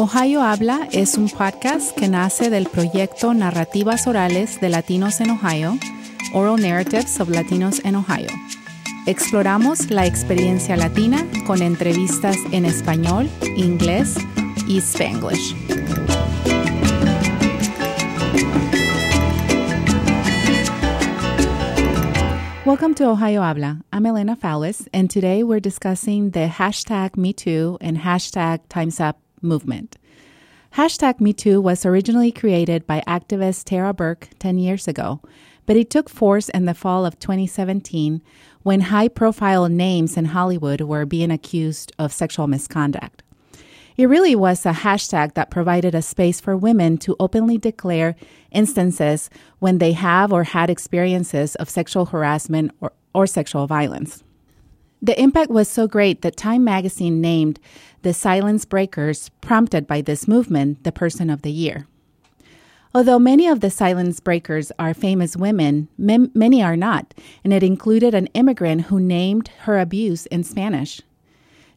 [0.00, 5.76] Ohio Habla es un podcast que nace del proyecto Narrativas Orales de Latinos en Ohio,
[6.32, 8.28] Oral Narratives of Latinos in Ohio.
[9.06, 14.14] Exploramos la experiencia latina con entrevistas en español, inglés
[14.68, 15.56] y spanglish.
[22.64, 23.80] Welcome to Ohio Habla.
[23.92, 29.96] I'm Elena Fowlis, and today we're discussing the hashtag MeToo and hashtag Time's Up movement.
[30.74, 35.20] Hashtag MeToo was originally created by activist Tara Burke 10 years ago,
[35.66, 38.22] but it took force in the fall of 2017
[38.62, 43.22] when high profile names in Hollywood were being accused of sexual misconduct.
[43.96, 48.14] It really was a hashtag that provided a space for women to openly declare
[48.52, 54.22] instances when they have or had experiences of sexual harassment or, or sexual violence.
[55.02, 57.58] The impact was so great that Time magazine named
[58.02, 61.86] the silence breakers prompted by this movement the person of the year.
[62.94, 67.12] Although many of the silence breakers are famous women, many are not,
[67.44, 71.02] and it included an immigrant who named her abuse in Spanish.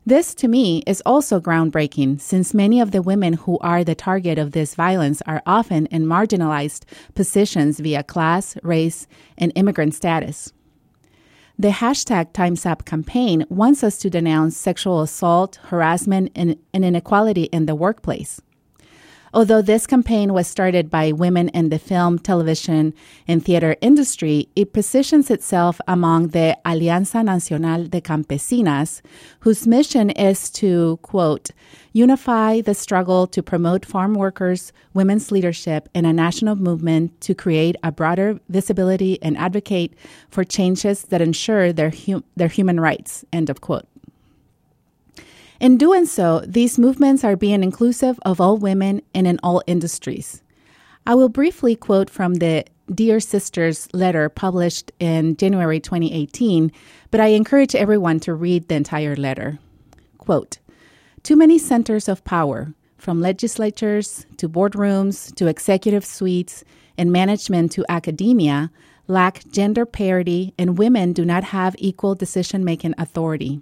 [0.05, 4.39] This, to me, is also groundbreaking since many of the women who are the target
[4.39, 9.05] of this violence are often in marginalized positions via class, race,
[9.37, 10.53] and immigrant status.
[11.59, 17.65] The hashtag Time's Up campaign wants us to denounce sexual assault, harassment, and inequality in
[17.65, 18.41] the workplace.
[19.33, 22.93] Although this campaign was started by women in the film, television,
[23.29, 29.01] and theater industry, it positions itself among the Alianza Nacional de Campesinas,
[29.39, 31.51] whose mission is to, quote,
[31.93, 37.75] unify the struggle to promote farm workers, women's leadership, and a national movement to create
[37.83, 39.93] a broader visibility and advocate
[40.29, 43.87] for changes that ensure their, hum- their human rights, end of quote.
[45.59, 50.41] In doing so, these movements are being inclusive of all women and in all industries.
[51.05, 56.71] I will briefly quote from the Dear Sisters letter published in January 2018,
[57.09, 59.59] but I encourage everyone to read the entire letter.
[60.17, 60.57] Quote
[61.23, 66.63] Too many centers of power, from legislatures to boardrooms to executive suites
[66.97, 68.71] and management to academia,
[69.07, 73.61] lack gender parity and women do not have equal decision making authority.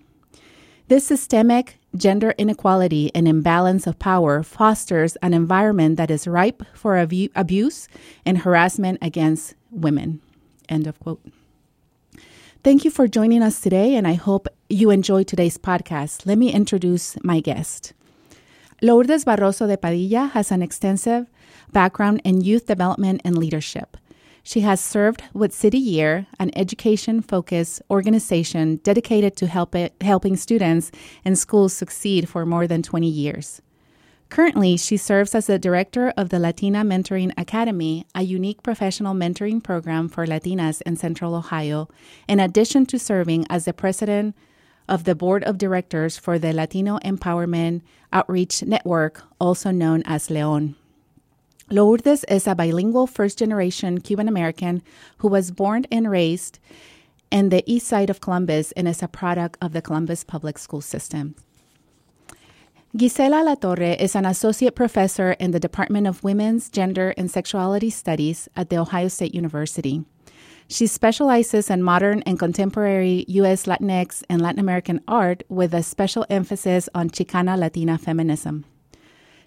[0.88, 6.98] This systemic gender inequality and imbalance of power fosters an environment that is ripe for
[6.98, 7.88] abu- abuse
[8.26, 10.22] and harassment against women.
[10.70, 11.22] End of quote.
[12.62, 16.26] Thank you for joining us today, and I hope you enjoyed today's podcast.
[16.26, 17.94] Let me introduce my guest.
[18.82, 21.28] Lourdes Barroso de Padilla has an extensive
[21.72, 23.96] background in youth development and leadership.
[24.44, 30.36] She has served with City Year, an education focused organization dedicated to help it, helping
[30.36, 30.92] students
[31.24, 33.62] and schools succeed for more than 20 years.
[34.30, 39.62] Currently, she serves as the director of the Latina Mentoring Academy, a unique professional mentoring
[39.64, 41.90] program for Latinas in Central Ohio,
[42.28, 44.36] in addition to serving as the president
[44.88, 47.82] of the board of directors for the Latino Empowerment
[48.14, 50.76] Outreach Network, also known as LEON.
[51.72, 54.82] Lourdes is a bilingual first generation Cuban American
[55.20, 56.60] who was born and raised
[57.32, 60.82] in the east side of Columbus and is a product of the Columbus public school
[60.82, 61.36] system.
[62.98, 68.50] Gisela Latorre is an associate professor in the Department of Women's, Gender, and Sexuality Studies
[68.56, 70.04] at The Ohio State University.
[70.68, 73.68] She specializes in modern and contemporary U.S.
[73.68, 78.66] Latinx and Latin American art with a special emphasis on Chicana Latina feminism.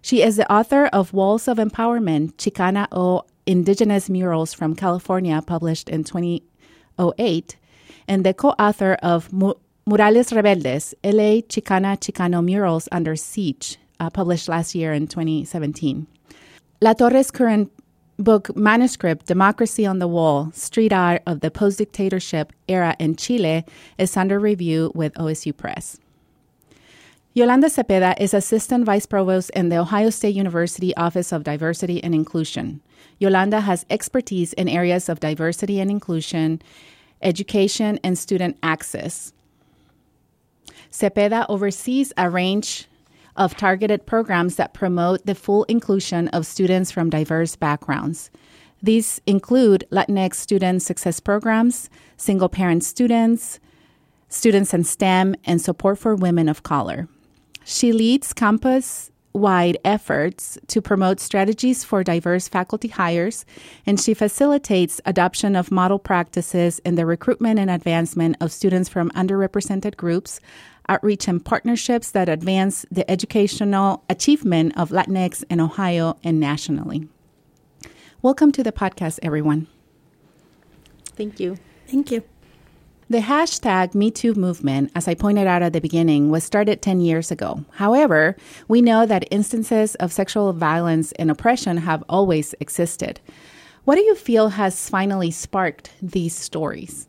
[0.03, 5.88] She is the author of Walls of Empowerment, Chicana o Indigenous Murals from California, published
[5.88, 7.56] in 2008,
[8.06, 9.32] and the co author of
[9.84, 16.06] Murales Rebeldes, LA Chicana Chicano Murals Under Siege, uh, published last year in 2017.
[16.81, 17.72] Latorre's current
[18.16, 23.65] book manuscript, Democracy on the Wall Street Art of the Post Dictatorship Era in Chile,
[23.98, 25.98] is under review with OSU Press.
[27.34, 32.15] Yolanda Zepeda is Assistant Vice Provost in the Ohio State University Office of Diversity and
[32.15, 32.80] Inclusion.
[33.18, 36.62] Yolanda has expertise in areas of diversity and inclusion,
[37.21, 39.33] education, and student access.
[40.92, 42.86] Zepeda oversees a range
[43.36, 48.30] of targeted programs that promote the full inclusion of students from diverse backgrounds.
[48.83, 53.59] These include Latinx student success programs, single parent students,
[54.28, 57.09] students in STEM, and support for women of color.
[57.65, 63.47] She leads campus wide efforts to promote strategies for diverse faculty hires,
[63.86, 69.10] and she facilitates adoption of model practices in the recruitment and advancement of students from
[69.10, 70.41] underrepresented groups,
[70.88, 77.08] outreach and partnerships that advance the educational achievement of Latinx in Ohio and nationally.
[78.20, 79.66] Welcome to the podcast, everyone.
[81.16, 81.58] Thank you.
[81.86, 82.22] Thank you.
[83.10, 87.30] The hashtag MeToo movement, as I pointed out at the beginning, was started 10 years
[87.30, 87.62] ago.
[87.72, 88.36] However,
[88.68, 93.20] we know that instances of sexual violence and oppression have always existed.
[93.84, 97.08] What do you feel has finally sparked these stories?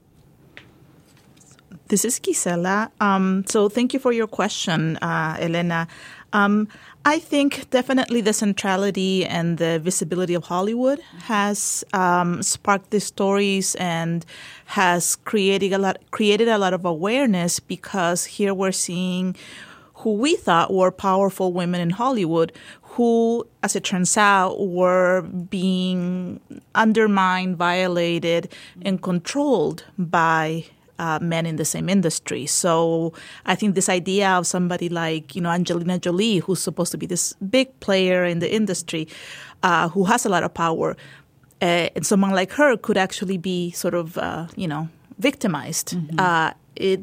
[1.94, 2.90] This is Gisela.
[3.00, 5.88] Um, so, thank you for your question, uh, Elena.
[6.34, 6.68] Um,
[7.06, 13.76] I think definitely the centrality and the visibility of Hollywood has um, sparked these stories
[13.76, 14.26] and
[14.66, 19.36] has created a lot created a lot of awareness because here we're seeing
[20.02, 22.54] who we thought were powerful women in Hollywood
[22.98, 26.40] who, as it turns out, were being
[26.74, 28.52] undermined, violated,
[28.82, 30.66] and controlled by
[31.00, 32.46] uh, men in the same industry.
[32.46, 33.14] So
[33.46, 37.06] I think this idea of somebody like you know Angelina Jolie, who's supposed to be
[37.06, 39.08] this big player in the industry,
[39.64, 40.96] uh, who has a lot of power,
[41.62, 45.90] uh, and someone like her could actually be sort of uh, you know victimized.
[45.90, 46.20] Mm-hmm.
[46.20, 47.02] Uh, it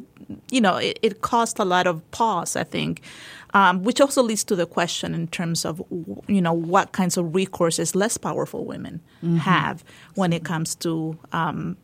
[0.50, 3.02] you know it, it, caused a lot of pause, I think.
[3.52, 5.82] Um, which also leads to the question in terms of
[6.28, 9.38] you know what kinds of recourses less powerful women mm-hmm.
[9.38, 9.82] have
[10.14, 11.76] when it comes to um,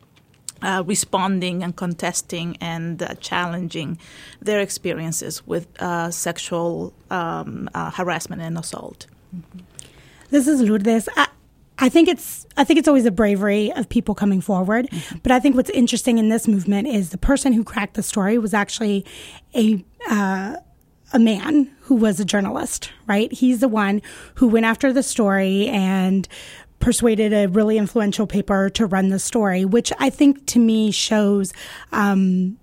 [0.61, 3.97] uh, responding and contesting and uh, challenging
[4.41, 9.07] their experiences with uh, sexual um, uh, harassment and assault.
[9.35, 9.59] Mm-hmm.
[10.29, 11.07] This is Lourdes.
[11.15, 11.27] I,
[11.79, 14.89] I think it's I think it's always a bravery of people coming forward.
[14.89, 15.17] Mm-hmm.
[15.23, 18.37] But I think what's interesting in this movement is the person who cracked the story
[18.37, 19.05] was actually
[19.55, 20.55] a uh,
[21.13, 23.31] a man who was a journalist, right?
[23.31, 24.01] He's the one
[24.35, 26.27] who went after the story and
[26.79, 31.53] persuaded a really influential paper to run the story, which I think to me shows
[31.91, 32.57] um,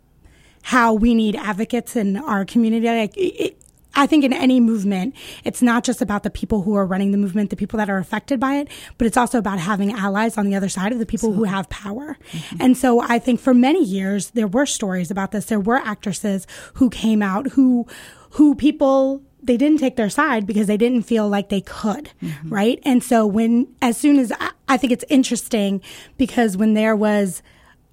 [0.62, 2.86] how we need advocates in our community.
[2.86, 3.60] Like, it,
[3.96, 5.14] I think in any movement,
[5.44, 7.98] it's not just about the people who are running the movement, the people that are
[7.98, 8.68] affected by it,
[8.98, 11.48] but it's also about having allies on the other side of the people Absolutely.
[11.48, 12.18] who have power.
[12.32, 12.56] Mm-hmm.
[12.60, 15.46] And so I think for many years, there were stories about this.
[15.46, 17.86] There were actresses who came out who,
[18.30, 22.48] who people they didn't take their side because they didn't feel like they could, mm-hmm.
[22.52, 22.80] right?
[22.84, 25.82] And so when, as soon as I, I think it's interesting
[26.16, 27.42] because when there was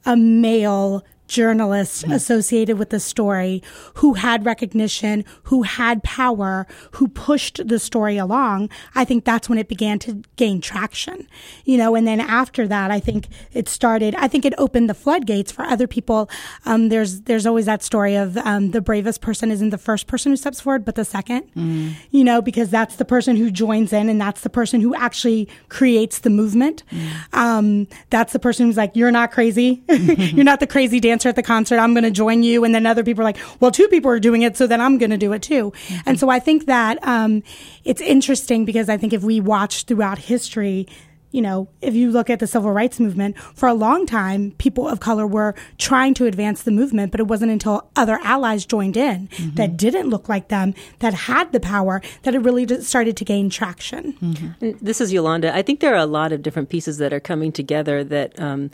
[0.05, 2.11] a male journalist mm-hmm.
[2.11, 3.63] associated with the story
[3.95, 9.57] who had recognition, who had power, who pushed the story along, I think that's when
[9.57, 11.27] it began to gain traction.
[11.63, 14.93] You know, and then after that, I think it started, I think it opened the
[14.93, 16.29] floodgates for other people.
[16.65, 20.33] Um, there's, there's always that story of um, the bravest person isn't the first person
[20.33, 21.93] who steps forward, but the second, mm.
[22.11, 25.47] you know, because that's the person who joins in and that's the person who actually
[25.69, 26.83] creates the movement.
[26.91, 27.33] Mm.
[27.33, 29.81] Um, that's the person who's like, you're not crazy.
[29.89, 31.79] you're not the crazy dancer dancer at the concert.
[31.79, 32.63] I'm going to join you.
[32.63, 34.57] And then other people are like, well, two people are doing it.
[34.57, 35.71] So then I'm going to do it too.
[35.71, 36.09] Mm-hmm.
[36.09, 37.43] And so I think that, um,
[37.83, 40.87] it's interesting because I think if we watch throughout history,
[41.31, 44.85] you know, if you look at the civil rights movement, for a long time, people
[44.85, 48.97] of color were trying to advance the movement, but it wasn't until other allies joined
[48.97, 49.55] in mm-hmm.
[49.55, 53.49] that didn't look like them, that had the power, that it really started to gain
[53.49, 54.13] traction.
[54.13, 54.71] Mm-hmm.
[54.81, 55.55] This is Yolanda.
[55.55, 58.69] I think there are a lot of different pieces that are coming together that um,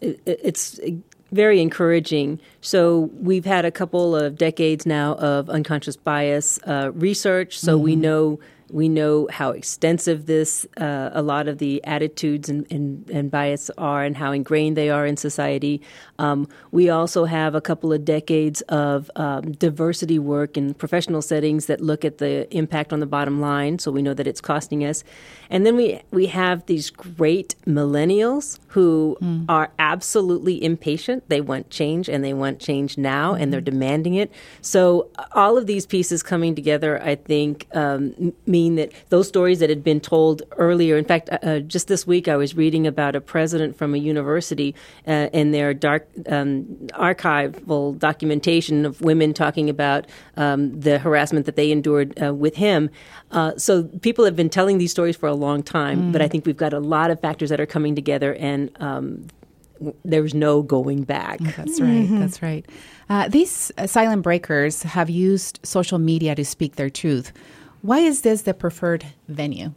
[0.00, 0.78] it, it's
[1.32, 2.40] very encouraging.
[2.60, 7.84] So we've had a couple of decades now of unconscious bias uh, research, so mm-hmm.
[7.84, 8.40] we know
[8.72, 13.70] we know how extensive this, uh, a lot of the attitudes and, and, and, bias
[13.78, 15.80] are, and how ingrained they are in society.
[16.20, 21.66] Um, we also have a couple of decades of um, diversity work in professional settings
[21.66, 24.84] that look at the impact on the bottom line, so we know that it's costing
[24.84, 25.02] us.
[25.48, 29.46] And then we, we have these great millennials who mm.
[29.48, 31.28] are absolutely impatient.
[31.28, 33.42] They want change, and they want change now, mm-hmm.
[33.42, 33.80] and they're mm-hmm.
[33.80, 34.30] demanding it.
[34.60, 39.70] So all of these pieces coming together, I think, um, mean that those stories that
[39.70, 40.96] had been told earlier.
[40.96, 43.98] In fact, uh, uh, just this week I was reading about a president from a
[43.98, 44.74] university
[45.06, 51.56] uh, in their dark um, archival documentation of women talking about um, the harassment that
[51.56, 52.90] they endured uh, with him.
[53.30, 56.12] Uh, so people have been telling these stories for a long time, mm.
[56.12, 58.70] but I think we've got a lot of factors that are coming together and.
[58.80, 59.26] Um,
[60.04, 61.38] there's no going back.
[61.40, 62.02] That's right.
[62.02, 62.20] Mm-hmm.
[62.20, 62.66] That's right.
[63.08, 67.32] Uh, these uh, silent breakers have used social media to speak their truth.
[67.80, 69.72] Why is this the preferred venue?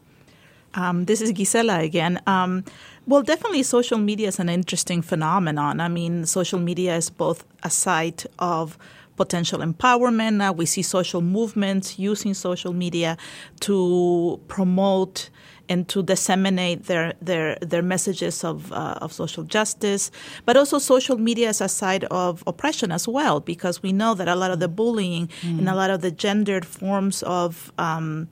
[0.76, 2.20] Um, this is Gisela again.
[2.28, 2.66] Um,
[3.06, 5.80] well, definitely, social media is an interesting phenomenon.
[5.80, 8.78] I mean, social media is both a site of
[9.16, 10.36] potential empowerment.
[10.36, 13.18] Now we see social movements using social media
[13.62, 15.30] to promote
[15.70, 20.12] and to disseminate their their their messages of uh, of social justice,
[20.46, 24.28] but also social media as a side of oppression as well, because we know that
[24.28, 25.60] a lot of the bullying mm.
[25.60, 28.28] and a lot of the gendered forms of um,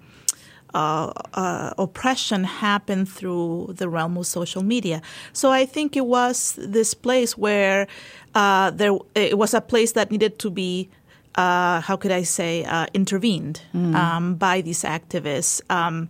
[0.74, 5.02] uh, uh, oppression happened through the realm of social media.
[5.34, 7.88] So I think it was this place where
[8.36, 10.90] uh, there it was a place that needed to be.
[11.36, 13.96] Uh, how could I say uh, intervened mm.
[13.96, 15.62] um, by these activists?
[15.70, 16.10] Um,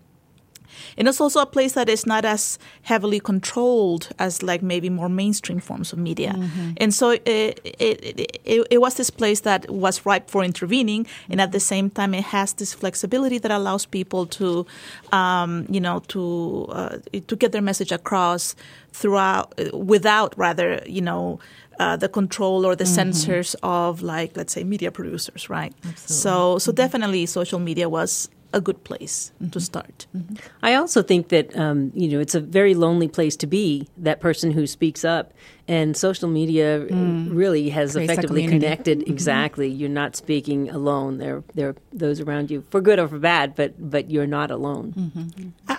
[0.98, 5.10] and it's also a place that is not as heavily controlled as like maybe more
[5.10, 6.34] mainstream forms of media.
[6.34, 6.72] Mm-hmm.
[6.78, 11.08] And so it, it, it, it, was this place that was ripe for intervening.
[11.30, 14.66] And at the same time, it has this flexibility that allows people to,
[15.12, 16.98] um, you know, to, uh,
[17.28, 18.56] to get their message across
[18.92, 21.40] throughout, without rather, you know,
[21.80, 22.94] uh, the control or the mm-hmm.
[22.94, 26.14] censors of like let's say media producers right Absolutely.
[26.16, 26.76] so so mm-hmm.
[26.76, 29.50] definitely social media was a good place mm-hmm.
[29.50, 30.08] to start.
[30.16, 30.36] Mm-hmm.
[30.62, 33.88] I also think that um, you know it's a very lonely place to be.
[33.98, 35.34] That person who speaks up,
[35.68, 37.30] and social media mm.
[37.32, 39.00] really has Creates effectively connected.
[39.00, 39.12] Mm-hmm.
[39.12, 41.18] Exactly, you're not speaking alone.
[41.18, 44.52] There, there are those around you for good or for bad, but but you're not
[44.52, 44.94] alone.
[44.98, 45.50] Mm-hmm.
[45.68, 45.78] Uh,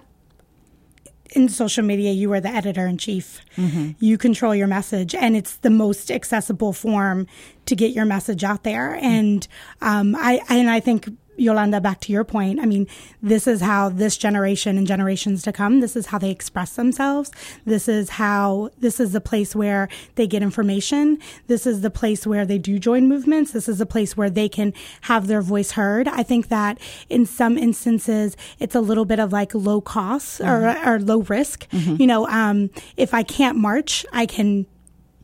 [1.35, 3.41] in social media, you are the editor in chief.
[3.57, 3.93] Mm-hmm.
[4.01, 7.27] You control your message, and it's the most accessible form
[7.67, 8.95] to get your message out there.
[8.97, 9.47] And
[9.81, 12.87] um, I and I think Yolanda, back to your point, I mean,
[13.23, 17.31] this is how this generation and generations to come, this is how they express themselves.
[17.65, 21.19] This is how, this is the place where they get information.
[21.47, 23.53] This is the place where they do join movements.
[23.53, 24.73] This is a place where they can
[25.03, 26.09] have their voice heard.
[26.09, 30.89] I think that in some instances, it's a little bit of like low cost mm-hmm.
[30.89, 31.69] or, or, low risk.
[31.71, 31.97] Mm-hmm.
[32.01, 34.67] You know, um, if I can't march, I can.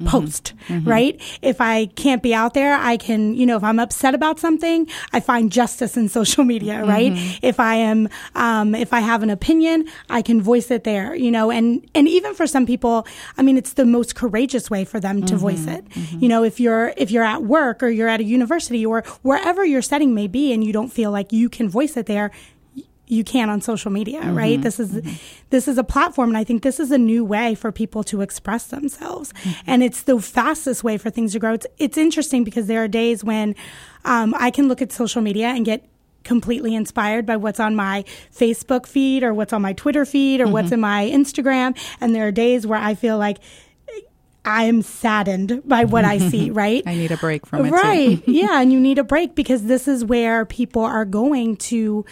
[0.04, 0.88] Post, mm-hmm.
[0.88, 1.38] right?
[1.42, 4.86] If I can't be out there, I can, you know, if I'm upset about something,
[5.12, 7.12] I find justice in social media, right?
[7.12, 7.38] Mm-hmm.
[7.42, 11.30] If I am, um, if I have an opinion, I can voice it there, you
[11.30, 15.00] know, and, and even for some people, I mean, it's the most courageous way for
[15.00, 15.70] them to voice mm-hmm.
[15.70, 15.88] it.
[15.90, 16.18] Mm-hmm.
[16.20, 19.64] You know, if you're, if you're at work or you're at a university or wherever
[19.64, 22.30] your setting may be and you don't feel like you can voice it there,
[23.08, 24.60] you can on social media, mm-hmm, right?
[24.60, 25.16] This is mm-hmm.
[25.50, 28.20] this is a platform, and I think this is a new way for people to
[28.20, 29.70] express themselves, mm-hmm.
[29.70, 31.54] and it's the fastest way for things to grow.
[31.54, 33.54] It's it's interesting because there are days when
[34.04, 35.88] um, I can look at social media and get
[36.24, 40.46] completely inspired by what's on my Facebook feed or what's on my Twitter feed or
[40.46, 40.74] what's mm-hmm.
[40.74, 43.38] in my Instagram, and there are days where I feel like
[44.48, 46.82] I am saddened by what I see, right?
[46.86, 47.70] I need a break from it.
[47.70, 48.22] Right.
[48.26, 48.60] yeah.
[48.60, 52.06] And you need a break because this is where people are going to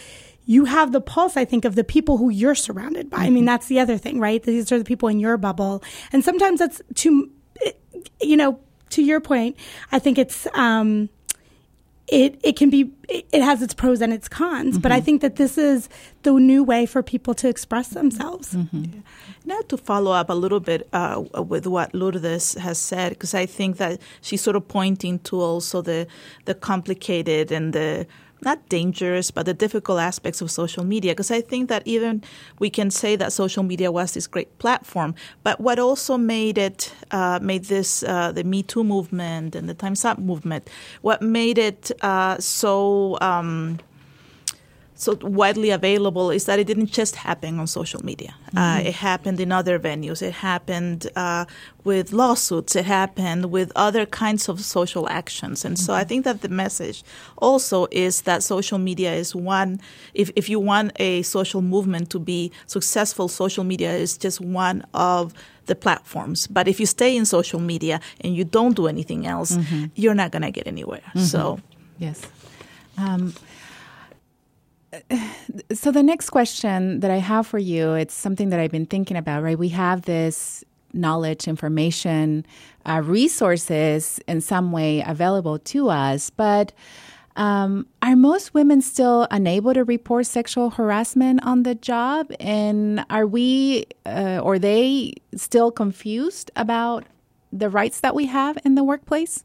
[0.47, 3.19] you have the pulse, I think, of the people who you're surrounded by.
[3.19, 3.27] Mm-hmm.
[3.27, 3.47] I mean, mm-hmm.
[3.47, 4.43] that's the other thing, right?
[4.43, 5.83] These are the people in your bubble.
[6.13, 7.31] And sometimes that's too,
[8.23, 8.61] you know,
[8.91, 9.57] to your point,
[9.91, 11.09] I think it's, um,
[12.07, 14.81] it, it can be, it has its pros and its cons, mm-hmm.
[14.81, 15.05] but I mm-hmm.
[15.05, 15.89] think that this is
[16.23, 18.55] the new way for people to express themselves.
[18.55, 18.85] Mm-hmm.
[18.85, 19.01] Yeah.
[19.45, 23.47] Now, to follow up a little bit uh, with what Lourdes has said, because I
[23.47, 26.07] think that she's sort of pointing to also the,
[26.45, 28.07] the complicated and the
[28.43, 31.13] not dangerous, but the difficult aspects of social media.
[31.13, 32.23] Because I think that even
[32.59, 36.93] we can say that social media was this great platform, but what also made it,
[37.11, 40.69] uh, made this, uh, the Me Too movement and the Time's Up movement,
[41.03, 43.79] what made it uh, so, um,
[44.99, 48.35] so widely available is that it didn't just happen on social media.
[48.49, 48.87] Uh, mm-hmm.
[48.87, 50.23] Uh, it happened in other venues.
[50.23, 51.45] It happened uh,
[51.85, 52.75] with lawsuits.
[52.75, 55.67] It happened with other kinds of social actions.
[55.67, 55.85] And mm-hmm.
[55.85, 56.09] so I mm-hmm.
[56.09, 57.05] think that the message
[57.37, 59.81] also is that social media is one,
[60.15, 64.83] if, if you want a social movement to be successful, social media is just one
[64.95, 65.35] of
[65.67, 66.47] the platforms.
[66.47, 69.87] But if you stay in social media and you don't do anything else, mm-hmm.
[69.95, 71.03] you're not going to get anywhere.
[71.09, 71.21] Mm-hmm.
[71.21, 71.61] So,
[71.99, 72.23] yes.
[72.97, 73.35] Um,
[75.73, 79.17] so the next question that I have for you, it's something that I've been thinking
[79.17, 79.59] about, right?
[79.59, 82.47] We have this knowledge, information,
[82.87, 86.73] uh, resources in some way available to us, but
[87.37, 92.33] um, are most women still unable to report sexual harassment on the job?
[92.41, 97.05] And are we uh, or they still confused about
[97.53, 99.45] the rights that we have in the workplace?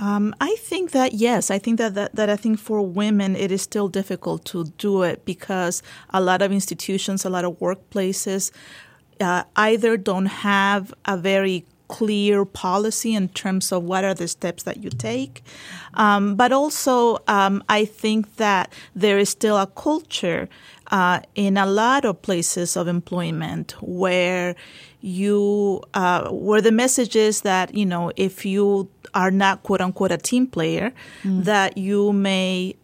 [0.00, 3.52] Um, I think that yes, I think that, that that I think for women it
[3.52, 8.50] is still difficult to do it because a lot of institutions, a lot of workplaces,
[9.20, 14.62] uh, either don't have a very clear policy in terms of what are the steps
[14.62, 15.42] that you take.
[15.94, 20.48] Um, but also, um, I think that there is still a culture
[20.92, 24.54] uh, in a lot of places of employment where
[25.00, 30.12] you uh, where the message is that you know if you are not quote unquote
[30.12, 31.44] a team player, mm.
[31.44, 32.74] that you may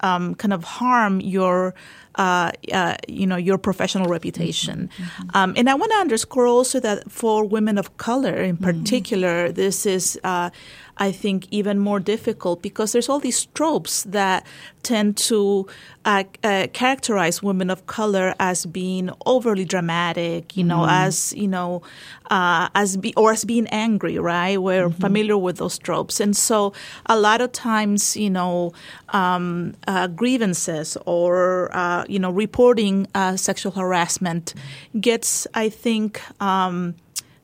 [0.00, 1.74] um, kind of harm your
[2.16, 4.90] uh, uh, you know your professional reputation.
[4.96, 5.28] Mm-hmm.
[5.34, 8.64] Um, and I want to underscore also that for women of color in mm-hmm.
[8.64, 9.54] particular, mm-hmm.
[9.54, 10.50] this is uh,
[10.98, 14.46] I think, even more difficult because there's all these tropes that
[14.82, 15.66] tend to
[16.04, 21.06] uh, uh, characterize women of color as being overly dramatic, you know, mm-hmm.
[21.06, 21.82] as you know,
[22.30, 24.60] uh, as be or as being angry, right?
[24.60, 25.00] We're mm-hmm.
[25.00, 26.72] familiar with those tropes, and so
[27.06, 28.72] a lot of times, you know,
[29.10, 34.54] um, uh, grievances or uh, you know, reporting uh, sexual harassment
[35.00, 36.20] gets, I think.
[36.40, 36.94] Um,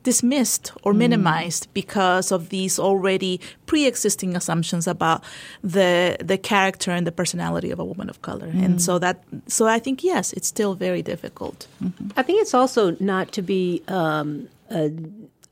[0.09, 0.99] dismissed or mm.
[1.05, 3.35] minimized because of these already
[3.67, 5.23] pre-existing assumptions about
[5.77, 8.51] the the character and the personality of a woman of color.
[8.51, 8.65] Mm.
[8.65, 11.59] And so that so I think yes, it's still very difficult.
[11.83, 12.21] Mm-hmm.
[12.21, 14.49] I think it's also not to be um,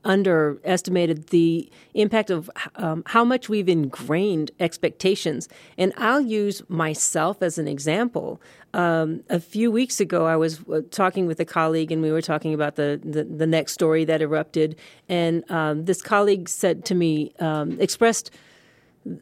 [0.07, 5.47] underestimated the impact of um, how much we've ingrained expectations.
[5.77, 8.41] And I'll use myself as an example.
[8.73, 12.21] Um, a few weeks ago, I was uh, talking with a colleague, and we were
[12.21, 14.77] talking about the, the, the next story that erupted.
[15.09, 18.31] And um, this colleague said to me, um, expressed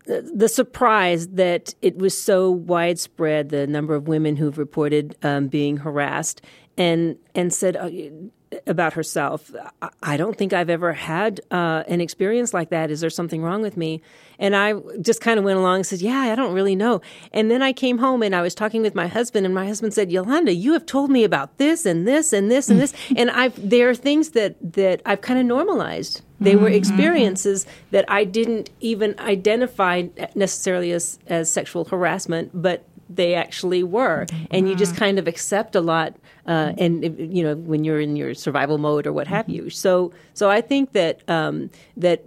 [0.07, 5.77] the surprise that it was so widespread, the number of women who've reported um, being
[5.77, 6.41] harassed,
[6.77, 7.89] and and said, uh,
[8.67, 9.51] about herself.
[10.01, 12.91] I don't think I've ever had uh, an experience like that.
[12.91, 14.01] Is there something wrong with me?
[14.39, 17.01] And I just kind of went along and said, Yeah, I don't really know.
[17.31, 19.93] And then I came home and I was talking with my husband, and my husband
[19.93, 22.93] said, Yolanda, you have told me about this and this and this and this.
[23.15, 26.21] and I've, there are things that, that I've kind of normalized.
[26.39, 26.75] They were mm-hmm.
[26.75, 30.03] experiences that I didn't even identify
[30.35, 34.25] necessarily as, as sexual harassment, but they actually were.
[34.51, 34.99] And you just mm-hmm.
[34.99, 36.15] kind of accept a lot
[36.47, 37.03] uh, and
[37.35, 39.69] you know when you're in your survival mode or what have you.
[39.69, 42.23] So so I think that um, that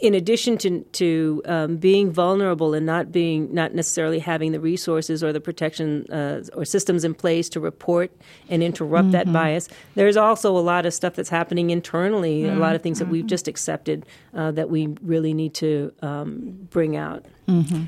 [0.00, 5.22] in addition to to um, being vulnerable and not being not necessarily having the resources
[5.22, 8.10] or the protection uh, or systems in place to report
[8.48, 9.12] and interrupt mm-hmm.
[9.12, 12.42] that bias, there's also a lot of stuff that's happening internally.
[12.42, 12.56] Mm-hmm.
[12.56, 13.28] A lot of things that we've mm-hmm.
[13.28, 17.24] just accepted uh, that we really need to um, bring out.
[17.48, 17.84] Mm-hmm.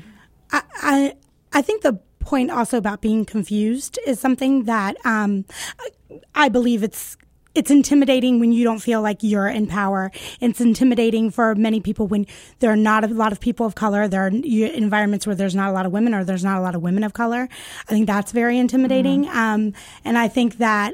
[0.51, 1.13] I, I
[1.51, 1.99] I think the
[2.29, 5.45] point also about being confused is something that um,
[6.35, 7.17] I believe it's
[7.55, 10.11] it's intimidating when you don't feel like you're in power.
[10.39, 12.27] It's intimidating for many people when
[12.59, 14.07] there are not a lot of people of color.
[14.07, 16.75] There are environments where there's not a lot of women or there's not a lot
[16.75, 17.49] of women of color.
[17.87, 19.25] I think that's very intimidating.
[19.25, 19.37] Mm-hmm.
[19.37, 19.73] Um,
[20.05, 20.93] and I think that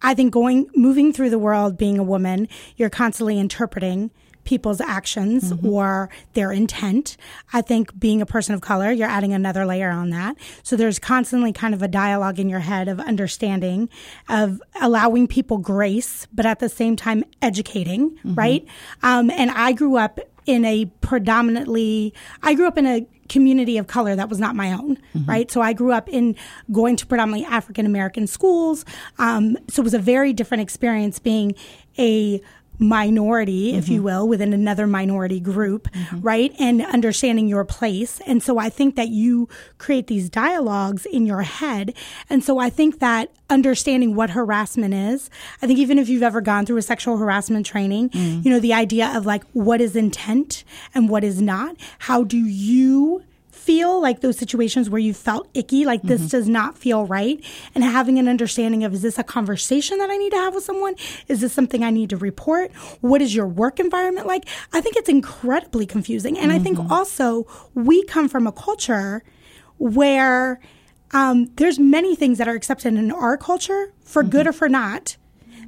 [0.00, 4.12] I think going moving through the world being a woman, you're constantly interpreting
[4.48, 5.68] people's actions mm-hmm.
[5.68, 7.18] or their intent.
[7.52, 10.36] I think being a person of color, you're adding another layer on that.
[10.62, 13.90] So there's constantly kind of a dialogue in your head of understanding,
[14.30, 18.34] of allowing people grace, but at the same time educating, mm-hmm.
[18.36, 18.66] right?
[19.02, 23.86] Um, and I grew up in a predominantly, I grew up in a community of
[23.86, 25.28] color that was not my own, mm-hmm.
[25.28, 25.50] right?
[25.50, 26.34] So I grew up in
[26.72, 28.86] going to predominantly African American schools.
[29.18, 31.54] Um, so it was a very different experience being
[31.98, 32.40] a
[32.78, 33.78] minority, mm-hmm.
[33.78, 34.04] if you mm-hmm.
[34.04, 36.20] will, within another minority group, mm-hmm.
[36.20, 36.54] right?
[36.58, 38.20] And understanding your place.
[38.26, 41.94] And so I think that you create these dialogues in your head.
[42.30, 45.30] And so I think that understanding what harassment is,
[45.62, 48.42] I think even if you've ever gone through a sexual harassment training, mm-hmm.
[48.42, 50.64] you know, the idea of like what is intent
[50.94, 53.22] and what is not, how do you
[53.68, 56.28] feel like those situations where you felt icky, like this mm-hmm.
[56.28, 57.38] does not feel right,
[57.74, 60.64] and having an understanding of is this a conversation that I need to have with
[60.64, 60.94] someone?
[61.28, 62.72] Is this something I need to report?
[63.02, 64.48] What is your work environment like?
[64.72, 66.38] I think it's incredibly confusing.
[66.38, 66.60] And mm-hmm.
[66.60, 66.90] I think mm-hmm.
[66.90, 69.22] also we come from a culture
[69.76, 70.60] where
[71.10, 74.30] um, there's many things that are accepted in our culture for mm-hmm.
[74.30, 75.18] good or for not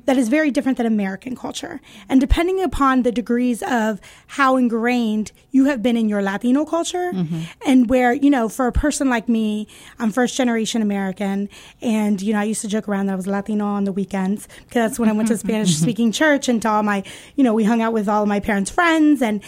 [0.07, 1.81] that is very different than American culture.
[2.09, 7.13] And depending upon the degrees of how ingrained you have been in your Latino culture,
[7.13, 7.43] mm-hmm.
[7.67, 9.67] and where, you know, for a person like me,
[9.99, 11.49] I'm first generation American,
[11.81, 14.47] and, you know, I used to joke around that I was Latino on the weekends
[14.47, 17.03] because that's when I went to Spanish speaking church and to all my,
[17.37, 19.23] you know, we hung out with all of my parents' friends.
[19.23, 19.43] And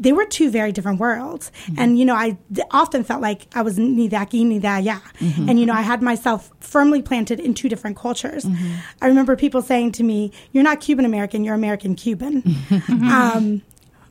[0.00, 1.52] they were two very different worlds.
[1.66, 1.78] Mm-hmm.
[1.78, 2.38] And, you know, I
[2.70, 5.00] often felt like I was ni aquí ni de allá.
[5.18, 5.48] Mm-hmm.
[5.48, 8.44] And, you know, I had myself firmly planted in two different cultures.
[8.44, 8.74] Mm-hmm.
[9.02, 12.42] I remember people saying to me, You're not Cuban American, you're American Cuban.
[12.88, 13.62] um,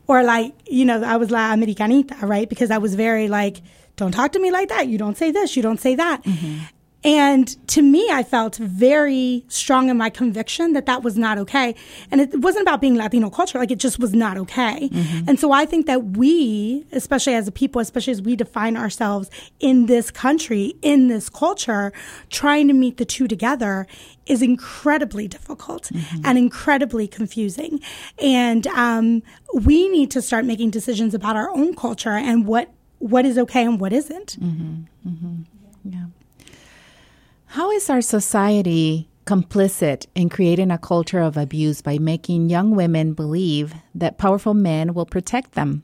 [0.07, 2.47] or like, you know, I was La Americanita, right?
[2.47, 3.61] Because I was very like,
[3.95, 4.87] Don't talk to me like that.
[4.87, 6.21] You don't say this, you don't say that.
[7.03, 11.73] And to me, I felt very strong in my conviction that that was not okay.
[12.11, 14.89] And it wasn't about being Latino culture, like it just was not okay.
[14.91, 15.29] Mm-hmm.
[15.29, 19.29] And so I think that we, especially as a people, especially as we define ourselves
[19.59, 21.93] in this country, in this culture,
[22.29, 23.87] trying to meet the two together
[24.25, 26.21] is incredibly difficult mm-hmm.
[26.25, 27.79] and incredibly confusing.
[28.21, 33.25] And um, we need to start making decisions about our own culture and what what
[33.25, 34.37] is okay and what isn't.
[34.41, 35.09] Mm-hmm.
[35.09, 35.41] mm-hmm.
[35.85, 36.05] Yeah.
[37.53, 43.13] How is our society complicit in creating a culture of abuse by making young women
[43.13, 45.81] believe that powerful men will protect them?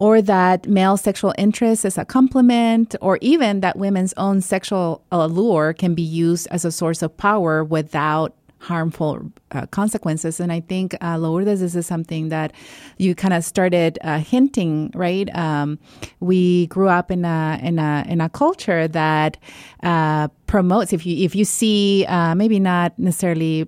[0.00, 5.72] Or that male sexual interest is a compliment, or even that women's own sexual allure
[5.72, 10.38] can be used as a source of power without harmful uh, consequences.
[10.38, 12.52] And I think, uh, Lourdes, this is something that
[12.96, 15.28] you kind of started uh, hinting, right?
[15.34, 15.78] Um,
[16.20, 19.36] we grew up in a, in a, in a culture that
[19.82, 23.66] uh, promotes, if you, if you see, uh, maybe not necessarily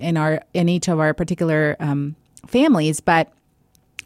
[0.00, 3.32] in our, in each of our particular um, families, but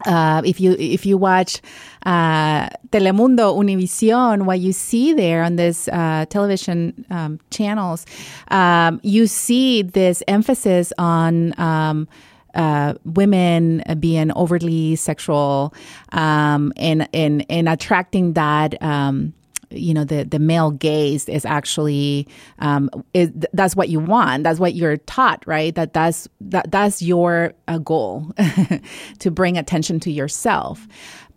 [0.05, 1.61] uh, if you if you watch
[2.05, 8.05] uh, Telemundo, Univision, what you see there on this uh, television um, channels,
[8.49, 11.59] um, you see this emphasis on.
[11.59, 12.07] Um,
[12.53, 15.73] uh, women being overly sexual
[16.11, 19.33] um, and, and and attracting that um,
[19.71, 22.27] you know the the male gaze is actually
[22.59, 24.43] um, is that's what you want.
[24.43, 25.73] That's what you're taught right?
[25.75, 28.31] That that's that that's your uh, goal
[29.19, 30.87] to bring attention to yourself.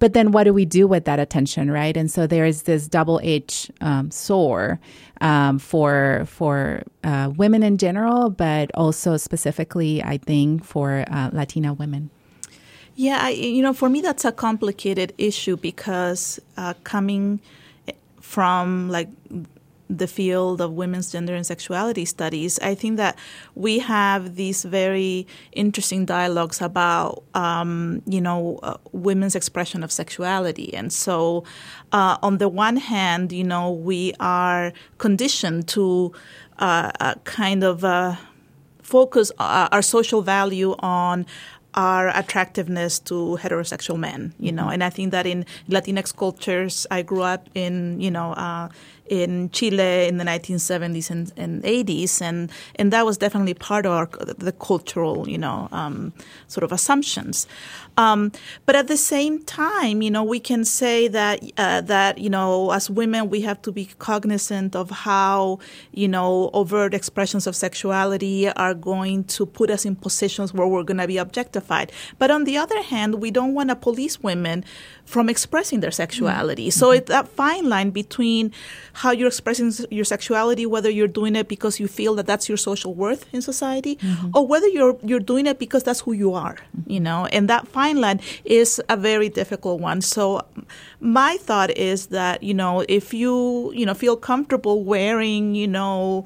[0.00, 1.96] But then what do we do with that attention right?
[1.96, 4.10] And so there is this double edged um,
[5.20, 11.72] um, for for uh, women in general but also specifically i think for uh, latina
[11.72, 12.10] women.
[12.94, 17.40] Yeah I, you know for me that's a complicated issue because uh, coming
[18.24, 19.10] from like
[19.90, 23.18] the field of women's gender and sexuality studies, I think that
[23.54, 30.72] we have these very interesting dialogues about, um, you know, uh, women's expression of sexuality.
[30.74, 31.44] And so,
[31.92, 36.12] uh, on the one hand, you know, we are conditioned to
[36.58, 38.16] uh, uh kind of uh,
[38.82, 41.26] focus uh, our social value on
[41.74, 44.72] our attractiveness to heterosexual men, you know, mm-hmm.
[44.72, 48.68] and I think that in Latinx cultures, I grew up in, you know, uh,
[49.06, 53.92] in Chile in the 1970s and, and 80s, and and that was definitely part of
[53.92, 54.06] our,
[54.38, 56.12] the cultural, you know, um,
[56.48, 57.46] sort of assumptions.
[57.96, 58.32] Um,
[58.66, 62.70] but at the same time, you know, we can say that uh, that you know,
[62.72, 65.58] as women, we have to be cognizant of how
[65.92, 70.82] you know overt expressions of sexuality are going to put us in positions where we're
[70.82, 71.92] going to be objectified.
[72.18, 74.64] But on the other hand, we don't want to police women
[75.04, 76.68] from expressing their sexuality.
[76.68, 76.78] Mm-hmm.
[76.78, 78.52] So it's that fine line between
[78.94, 82.56] how you're expressing your sexuality, whether you're doing it because you feel that that's your
[82.56, 84.30] social worth in society, mm-hmm.
[84.34, 86.56] or whether you're you're doing it because that's who you are.
[86.86, 90.00] You know, and that fine line is a very difficult one.
[90.00, 90.42] So
[91.00, 96.24] my thought is that you know if you you know feel comfortable wearing you know.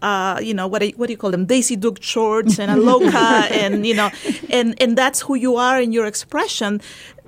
[0.00, 0.80] Uh, you know what?
[0.80, 1.44] Do, what do you call them?
[1.44, 3.18] Daisy Duke shorts and a loca,
[3.50, 4.10] and you know,
[4.48, 6.80] and and that's who you are in your expression.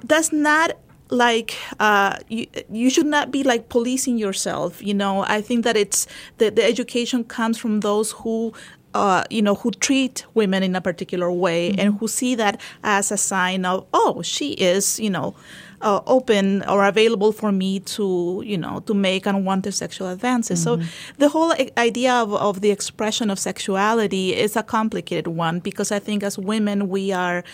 [0.05, 0.79] That's not
[1.11, 5.77] like uh, you, you should not be like policing yourself you know i think that
[5.77, 6.07] it's
[6.39, 8.53] the, the education comes from those who
[8.95, 11.81] uh, you know, who treat women in a particular way mm-hmm.
[11.81, 15.35] and who see that as a sign of, oh, she is, you know,
[15.83, 20.65] uh, open or available for me to, you know, to make unwanted sexual advances.
[20.65, 20.83] Mm-hmm.
[20.83, 25.91] So the whole idea of, of the expression of sexuality is a complicated one because
[25.91, 27.45] I think as women we are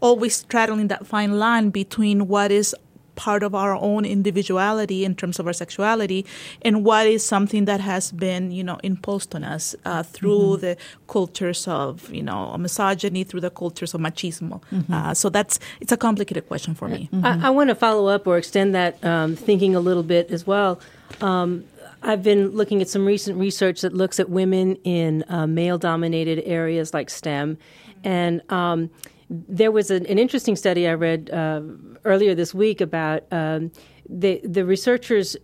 [0.00, 2.74] always straddling that fine line between what is
[3.16, 6.24] part of our own individuality in terms of our sexuality
[6.62, 10.60] and what is something that has been you know imposed on us uh, through mm-hmm.
[10.60, 10.76] the
[11.08, 14.92] cultures of you know misogyny through the cultures of machismo mm-hmm.
[14.92, 17.26] uh, so that's it's a complicated question for me mm-hmm.
[17.26, 20.46] I, I, want to follow up or extend that um, thinking a little bit as
[20.46, 20.80] well
[21.20, 21.64] um,
[22.02, 26.42] I've been looking at some recent research that looks at women in uh, male dominated
[26.44, 27.58] areas like STEM.
[28.04, 28.90] And um,
[29.28, 31.62] there was an, an, interesting study I read uh,
[32.04, 33.72] earlier this week about um,
[34.08, 35.36] the the researchers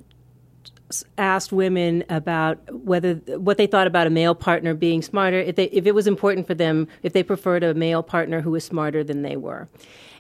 [1.16, 5.64] asked women about whether what they thought about a male partner being smarter if they
[5.66, 9.03] if it was important for them if they preferred a male partner who was smarter
[9.03, 9.68] than they were.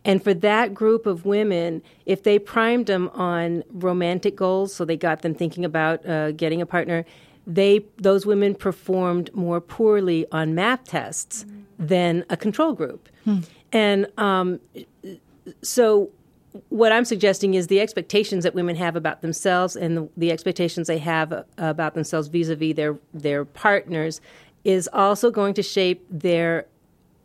[0.04, 4.96] And for that group of women, if they primed them on romantic goals, so they
[4.96, 7.04] got them thinking about uh, getting a partner,
[7.46, 11.64] they those women performed more poorly on math tests mm.
[11.78, 13.08] than a control group.
[13.24, 13.38] Hmm.
[13.72, 14.60] And um,
[15.62, 16.10] so
[16.68, 20.86] what I'm suggesting is the expectations that women have about themselves and the, the expectations
[20.86, 24.20] they have about themselves vis-a-vis their their partners
[24.64, 26.66] is also going to shape their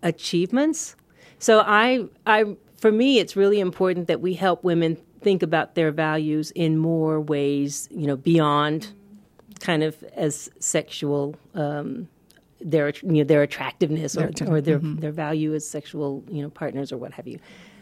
[0.03, 0.95] achievements.
[1.39, 5.91] So I I for me it's really important that we help women think about their
[5.91, 8.93] values in more ways, you know, beyond
[9.59, 12.07] kind of as sexual um,
[12.67, 14.97] their you know, their attractiveness or, or their mm-hmm.
[14.97, 17.39] their value as sexual you know partners or what have you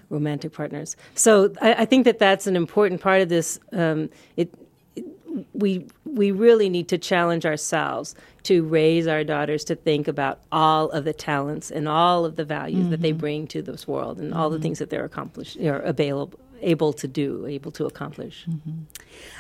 [0.10, 0.95] romantic partners.
[1.15, 3.60] So I, I think that that's an important part of this.
[3.71, 4.54] Um, it,
[4.95, 5.06] it,
[5.54, 10.91] we we really need to challenge ourselves to raise our daughters to think about all
[10.91, 12.91] of the talents and all of the values mm-hmm.
[12.91, 13.19] that they mm-hmm.
[13.19, 14.39] bring to this world and mm-hmm.
[14.39, 14.63] all the mm-hmm.
[14.63, 18.46] things that they're accomplished are available able to do, able to accomplish.
[18.50, 18.84] Mm-hmm.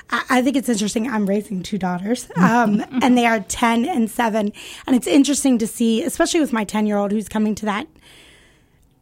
[0.09, 1.09] I, think it's interesting.
[1.09, 4.51] I'm raising two daughters, um, and they are 10 and 7.
[4.87, 7.87] And it's interesting to see, especially with my 10 year old who's coming to that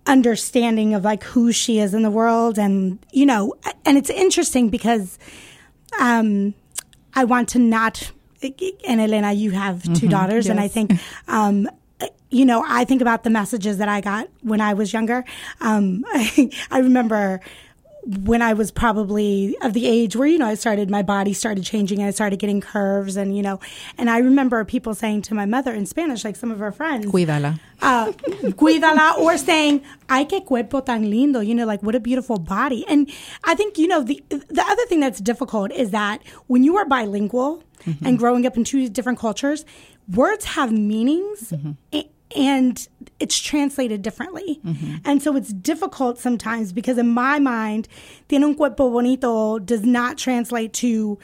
[0.05, 3.53] understanding of like who she is in the world and you know
[3.85, 5.17] and it's interesting because
[5.97, 6.53] um
[7.13, 8.11] i want to not
[8.85, 10.51] and elena you have 2 mm-hmm, daughters yes.
[10.51, 10.91] and i think
[11.29, 11.69] um
[12.29, 15.23] you know i think about the messages that i got when i was younger
[15.61, 17.39] um I, I remember
[18.05, 21.63] when I was probably of the age where, you know, I started, my body started
[21.63, 23.59] changing and I started getting curves and, you know,
[23.97, 27.05] and I remember people saying to my mother in Spanish, like some of her friends,
[27.05, 27.59] Cuídala.
[27.81, 28.11] Uh,
[28.57, 32.85] cuídala, or saying, ay, que cuerpo tan lindo, you know, like what a beautiful body.
[32.87, 33.09] And
[33.45, 36.85] I think, you know, the, the other thing that's difficult is that when you are
[36.85, 38.05] bilingual mm-hmm.
[38.05, 39.65] and growing up in two different cultures,
[40.13, 41.51] words have meanings.
[41.51, 41.71] Mm-hmm
[42.35, 42.87] and
[43.19, 44.59] it's translated differently.
[44.65, 44.95] Mm-hmm.
[45.05, 47.87] And so it's difficult sometimes because in my mind,
[48.27, 51.19] tiene un cuerpo bonito does not translate to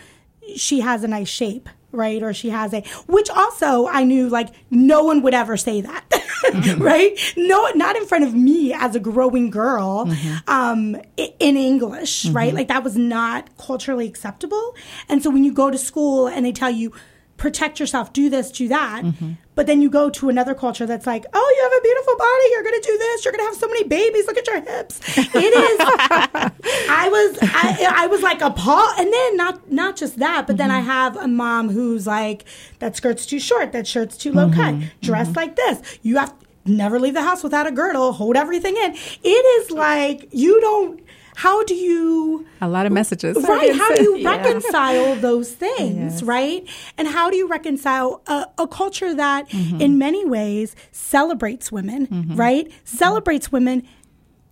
[0.55, 1.69] she has a nice shape.
[1.91, 5.81] Right, or she has a, which also I knew like no one would ever say
[5.81, 6.83] that, mm-hmm.
[6.83, 7.17] right?
[7.35, 10.37] No, not in front of me as a growing girl, mm-hmm.
[10.47, 12.49] um, in English, right?
[12.49, 12.57] Mm-hmm.
[12.57, 14.75] Like that was not culturally acceptable.
[15.07, 16.93] And so when you go to school and they tell you,
[17.39, 19.03] protect yourself, do this, do that.
[19.03, 19.31] Mm-hmm.
[19.55, 22.43] But then you go to another culture that's like, oh, you have a beautiful body.
[22.51, 23.25] You're going to do this.
[23.25, 24.27] You're going to have so many babies.
[24.27, 25.01] Look at your hips.
[25.17, 25.79] It is.
[26.89, 28.93] I was, I, I, was like appalled.
[28.99, 30.57] And then not, not just that, but mm-hmm.
[30.57, 30.89] then I mm-hmm.
[30.89, 32.45] have a mom who's like,
[32.79, 33.71] that skirt's too short.
[33.71, 34.81] That shirt's too low mm-hmm.
[34.81, 34.91] cut.
[35.01, 35.37] Dress mm-hmm.
[35.37, 35.99] like this.
[36.03, 36.33] You have
[36.65, 38.13] never leave the house without a girdle.
[38.13, 38.93] Hold everything in.
[39.23, 41.01] It is like you don't
[41.39, 44.29] how do you a lot of messages right how do you yeah.
[44.29, 46.23] reconcile those things yes.
[46.23, 49.79] right and how do you reconcile a, a culture that mm-hmm.
[49.79, 52.35] in many ways celebrates women mm-hmm.
[52.35, 52.97] right mm-hmm.
[52.97, 53.87] celebrates women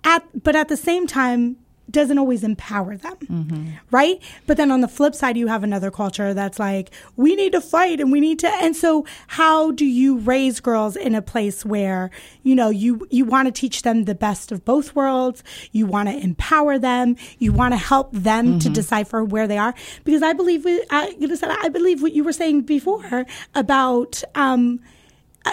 [0.05, 1.57] at but at the same time
[1.89, 3.67] doesn't always empower them, mm-hmm.
[3.91, 4.21] right?
[4.45, 7.61] But then on the flip side, you have another culture that's like, we need to
[7.61, 8.47] fight and we need to.
[8.47, 12.11] And so, how do you raise girls in a place where
[12.43, 15.43] you know you you want to teach them the best of both worlds?
[15.71, 17.15] You want to empower them.
[17.39, 18.59] You want to help them mm-hmm.
[18.59, 19.73] to decipher where they are.
[20.03, 24.23] Because I believe, we, I, you said I believe what you were saying before about.
[24.35, 24.87] Um, uh,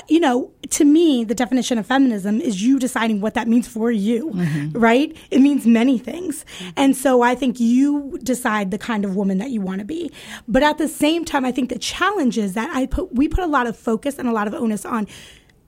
[0.09, 3.91] you know, to me, the definition of feminism is you deciding what that means for
[3.91, 4.79] you, mm-hmm.
[4.79, 5.17] right?
[5.31, 6.45] It means many things.
[6.77, 10.11] And so I think you decide the kind of woman that you want to be.
[10.49, 13.45] But at the same time, I think the challenge is that I put, we put
[13.45, 15.07] a lot of focus and a lot of onus on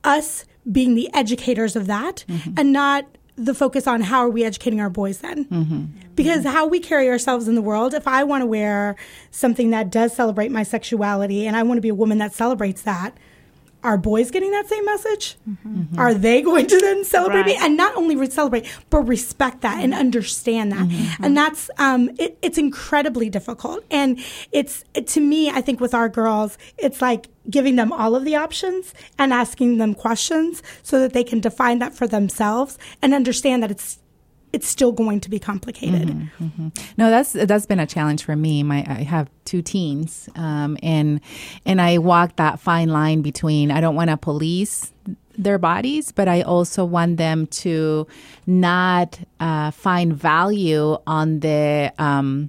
[0.04, 2.52] us being the educators of that mm-hmm.
[2.56, 5.84] and not the focus on how are we educating our boys then mm-hmm.
[6.14, 8.96] because how we carry ourselves in the world if i want to wear
[9.30, 12.82] something that does celebrate my sexuality and i want to be a woman that celebrates
[12.82, 13.16] that
[13.82, 15.36] are boys getting that same message?
[15.48, 15.98] Mm-hmm.
[15.98, 17.46] Are they going to then celebrate right.
[17.46, 20.86] me and not only re- celebrate but respect that and understand that?
[20.88, 21.24] Mm-hmm.
[21.24, 23.84] And that's um, it, it's incredibly difficult.
[23.90, 24.18] And
[24.52, 28.24] it's it, to me, I think with our girls, it's like giving them all of
[28.24, 33.14] the options and asking them questions so that they can define that for themselves and
[33.14, 33.98] understand that it's
[34.56, 36.08] it's still going to be complicated.
[36.08, 36.68] Mm-hmm, mm-hmm.
[36.96, 38.62] No, that's that's been a challenge for me.
[38.62, 41.20] My I have two teens, um, and
[41.66, 44.94] and I walk that fine line between I don't want to police
[45.36, 48.06] their bodies, but I also want them to
[48.46, 52.48] not uh, find value on the um,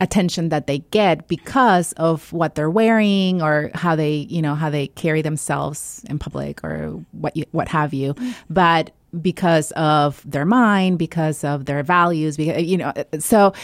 [0.00, 4.70] attention that they get because of what they're wearing or how they you know how
[4.70, 8.14] they carry themselves in public or what you, what have you.
[8.14, 8.30] Mm-hmm.
[8.50, 8.90] But
[9.20, 13.54] because of their mind, because of their values, because, you know, so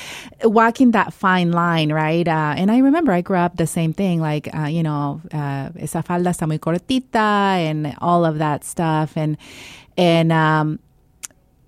[0.42, 2.26] walking that fine line, right?
[2.26, 5.68] Uh, and I remember I grew up the same thing, like, uh, you know, uh,
[5.78, 9.16] esa falda está muy cortita and all of that stuff.
[9.16, 9.36] And,
[9.98, 10.78] and, um,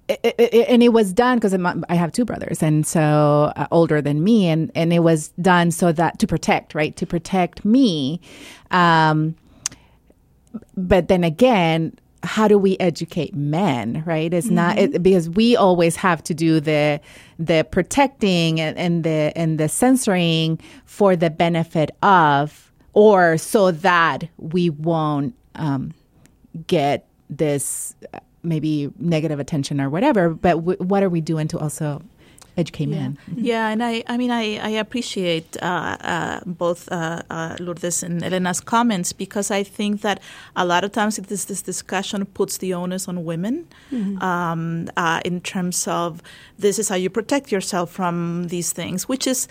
[0.08, 1.52] it, it, and it was done because
[1.88, 5.72] I have two brothers, and so uh, older than me, and and it was done
[5.72, 8.20] so that to protect, right, to protect me.
[8.70, 9.34] Um,
[10.76, 14.32] but then again, how do we educate men right?
[14.32, 17.00] It's not it, because we always have to do the
[17.38, 24.24] the protecting and, and the and the censoring for the benefit of or so that
[24.38, 25.92] we won't um,
[26.66, 30.30] get this uh, maybe negative attention or whatever.
[30.30, 32.02] But w- what are we doing to also
[32.56, 33.18] educate men.
[33.36, 38.22] Yeah, and I, I mean, I, I appreciate uh, uh, both uh, uh, Lourdes and
[38.22, 40.20] Elena's comments because I think that
[40.56, 43.66] a lot of times this this discussion puts the onus on women
[44.20, 46.22] um, uh, in terms of
[46.58, 49.48] this is how you protect yourself from these things, which is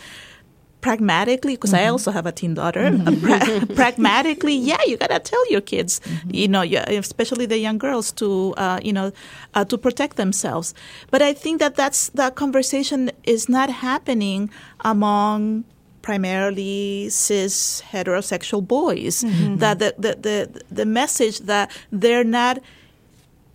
[0.86, 2.86] pragmatically because I also have a teen daughter.
[2.86, 6.62] uh, pra- pragmatically, yeah, you gotta tell your kids, you know,
[7.06, 9.12] especially the young girls, to uh, you know,
[9.56, 10.76] uh, to protect themselves.
[11.10, 15.64] But I think that that's that conversation is not happening among
[16.04, 19.16] primarily cis heterosexual boys.
[19.62, 20.38] That the, the the
[20.80, 21.72] the message that
[22.02, 22.60] they're not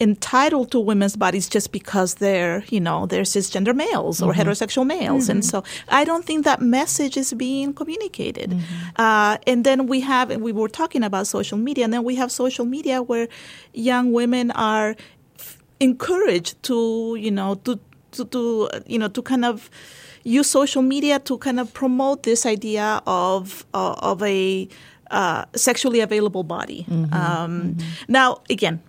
[0.00, 5.28] entitled to women's bodies just because they're, you know, they're cisgender males or heterosexual males.
[5.28, 8.48] And so I don't think that message is being communicated.
[8.96, 12.32] Uh, and then we have, we were talking about social media, and then we have
[12.32, 13.28] social media where
[13.74, 14.96] young women are
[15.38, 17.78] f- encouraged to, you know, to,
[18.12, 19.68] to, to, you know, to kind of
[20.24, 24.66] use social media to kind of promote this idea of, uh, of a,
[25.10, 26.86] uh, sexually available body.
[27.12, 27.76] Um,
[28.08, 28.80] Now, again,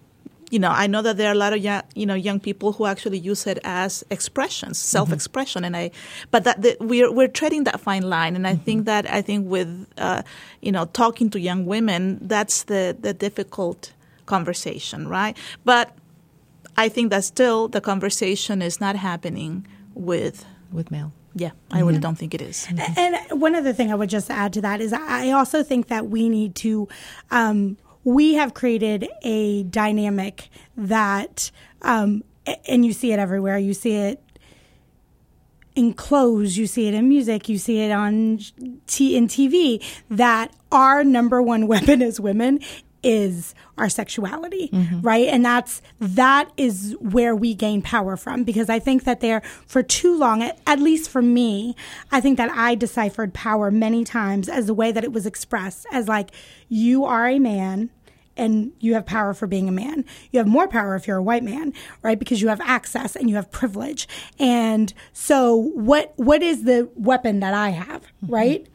[0.52, 2.74] you know, I know that there are a lot of young, you know, young people
[2.74, 5.92] who actually use it as expressions, self-expression, and I,
[6.30, 9.50] but that, that we're we're treading that fine line, and I think that I think
[9.50, 10.22] with, uh,
[10.62, 13.94] you know, talking to young women, that's the the difficult
[14.26, 15.38] conversation, right?
[15.66, 15.96] But
[16.78, 21.12] I think that still the conversation is not happening with, with male.
[21.34, 22.68] Yeah, I really don't think it is.
[22.98, 26.08] And one other thing I would just add to that is I also think that
[26.08, 26.90] we need to,
[27.30, 32.24] um, we have created a dynamic that, um,
[32.68, 33.58] and you see it everywhere.
[33.58, 34.24] You see it
[35.76, 38.40] in clothes, you see it in music, you see it on
[38.88, 39.84] t- in TV.
[40.10, 42.60] That our number one weapon as women
[43.04, 45.02] is our sexuality, mm-hmm.
[45.02, 45.28] right?
[45.28, 49.84] And that's that is where we gain power from because I think that there for
[49.84, 51.76] too long, at, at least for me,
[52.12, 55.86] I think that I deciphered power many times as the way that it was expressed
[55.92, 56.32] as like
[56.70, 57.90] you are a man
[58.38, 60.06] and you have power for being a man.
[60.32, 62.18] You have more power if you're a white man, right?
[62.18, 64.08] Because you have access and you have privilege.
[64.40, 68.34] And so what what is the weapon that I have, mm-hmm.
[68.34, 68.68] right?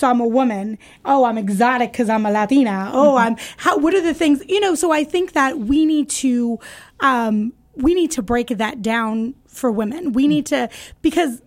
[0.00, 0.78] So I'm a woman.
[1.04, 2.90] Oh, I'm exotic because I'm a Latina.
[2.90, 6.08] Oh, I'm how what are the things, you know, so I think that we need
[6.08, 6.58] to
[7.00, 10.12] um we need to break that down for women.
[10.12, 10.70] We need to
[11.02, 11.42] because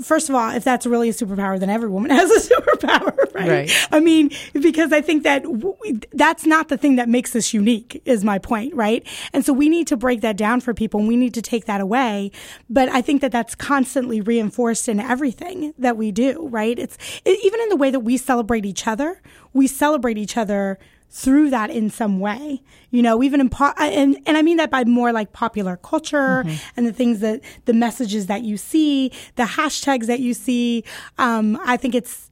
[0.00, 3.48] first of all, if that's really a superpower, then every woman has a superpower, right?
[3.48, 3.88] Right.
[3.90, 5.76] I mean, because I think that w-
[6.12, 9.06] that's not the thing that makes us unique, is my point, right?
[9.32, 11.66] And so we need to break that down for people and we need to take
[11.66, 12.30] that away.
[12.68, 16.78] But I think that that's constantly reinforced in everything that we do, right?
[16.78, 19.20] It's it, even in the way that we celebrate each other,
[19.52, 20.78] we celebrate each other
[21.10, 24.70] through that in some way you know even in po- and and I mean that
[24.70, 26.44] by more like popular culture
[26.76, 30.84] and the things that the messages that you see the hashtags that you see.
[31.16, 32.28] Um I think it's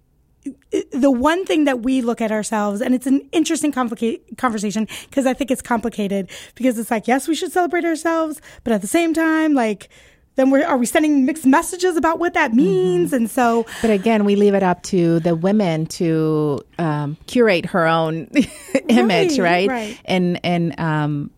[0.93, 5.27] the one thing that we look at ourselves, and it's an interesting complicated conversation because
[5.27, 8.87] I think it's complicated because it's like, yes, we should celebrate ourselves, but at the
[8.87, 9.89] same time, like,
[10.37, 13.13] then we're are we sending mixed messages about what that means?
[13.13, 17.87] And so, But again, we leave it up to the women to um, curate her
[17.87, 18.27] own
[18.89, 19.69] image, Right, right?
[19.69, 20.01] right.
[20.05, 21.31] And and um,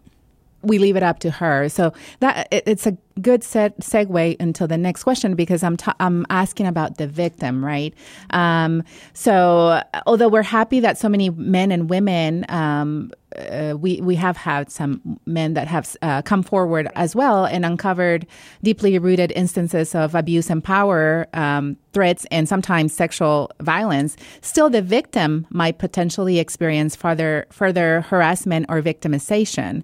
[0.62, 1.68] we leave it up to her.
[1.68, 6.26] So that it, it's a good segue into the next question because I'm ta- I'm
[6.30, 7.94] asking about the victim, right?
[8.30, 12.46] Um, so although we're happy that so many men and women.
[12.48, 17.44] Um, uh, we we have had some men that have uh, come forward as well
[17.44, 18.26] and uncovered
[18.62, 24.16] deeply rooted instances of abuse and power um, threats and sometimes sexual violence.
[24.40, 29.82] Still, the victim might potentially experience further further harassment or victimization.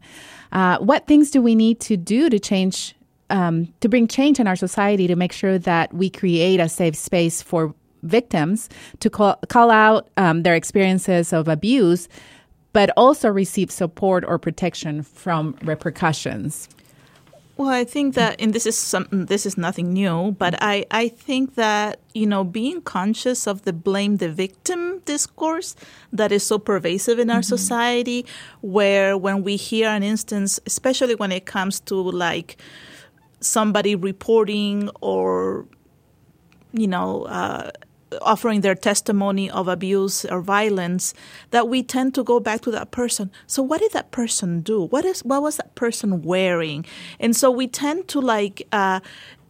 [0.53, 2.95] Uh, what things do we need to do to change
[3.31, 6.97] um, to bring change in our society to make sure that we create a safe
[6.97, 8.69] space for victims
[9.01, 12.09] to call, call out um, their experiences of abuse,
[12.73, 16.69] but also receive support or protection from repercussions.
[17.57, 21.07] Well, I think that, and this is some, this is nothing new, but I, I
[21.07, 25.77] think that you know being conscious of the blame the victim discourse
[26.13, 28.27] that is so pervasive in our society,
[28.61, 32.57] where when we hear an instance, especially when it comes to like
[33.45, 35.67] somebody reporting or
[36.73, 37.71] you know uh,
[38.23, 41.15] offering their testimony of abuse or violence,
[41.51, 43.31] that we tend to go back to that person.
[43.47, 44.83] So what did that person do?
[44.87, 46.85] What is what was that person wearing?
[47.19, 49.01] And so we tend to like uh,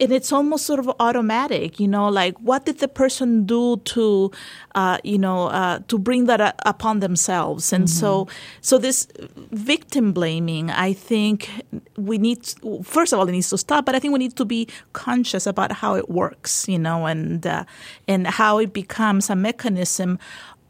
[0.01, 4.31] and it's almost sort of automatic, you know, like what did the person do to,
[4.75, 7.73] uh, you know, uh, to bring that upon themselves?
[7.73, 8.01] And mm-hmm.
[8.01, 8.29] so,
[8.61, 9.07] so this
[9.53, 11.49] victim blaming, I think
[11.97, 12.45] we need,
[12.83, 15.47] first of all, it needs to stop, but I think we need to be conscious
[15.47, 17.65] about how it works, you know, and uh,
[18.09, 20.19] and how it becomes a mechanism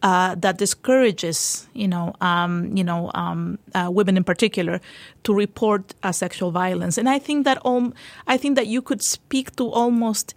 [0.04, 4.78] uh, that discourages, you know, um, you know, um, uh, women in particular
[5.22, 6.98] to report uh, sexual violence.
[6.98, 7.94] And I think that um,
[8.26, 10.34] I think that you could speak to almost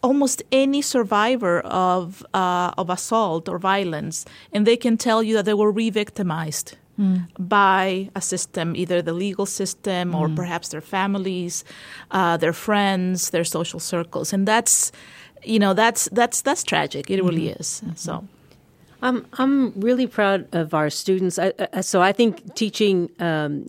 [0.00, 5.44] almost any survivor of uh, of assault or violence, and they can tell you that
[5.44, 6.76] they were re-victimized.
[6.96, 7.26] Mm.
[7.40, 10.36] By a system, either the legal system or mm.
[10.36, 11.64] perhaps their families,
[12.12, 14.92] uh, their friends, their social circles, and that's
[15.44, 17.10] you know that's that's that's tragic.
[17.10, 17.60] It really mm-hmm.
[17.60, 17.82] is.
[17.96, 18.26] So.
[19.02, 21.38] I'm I'm really proud of our students.
[21.38, 23.66] I, I, so I think teaching um,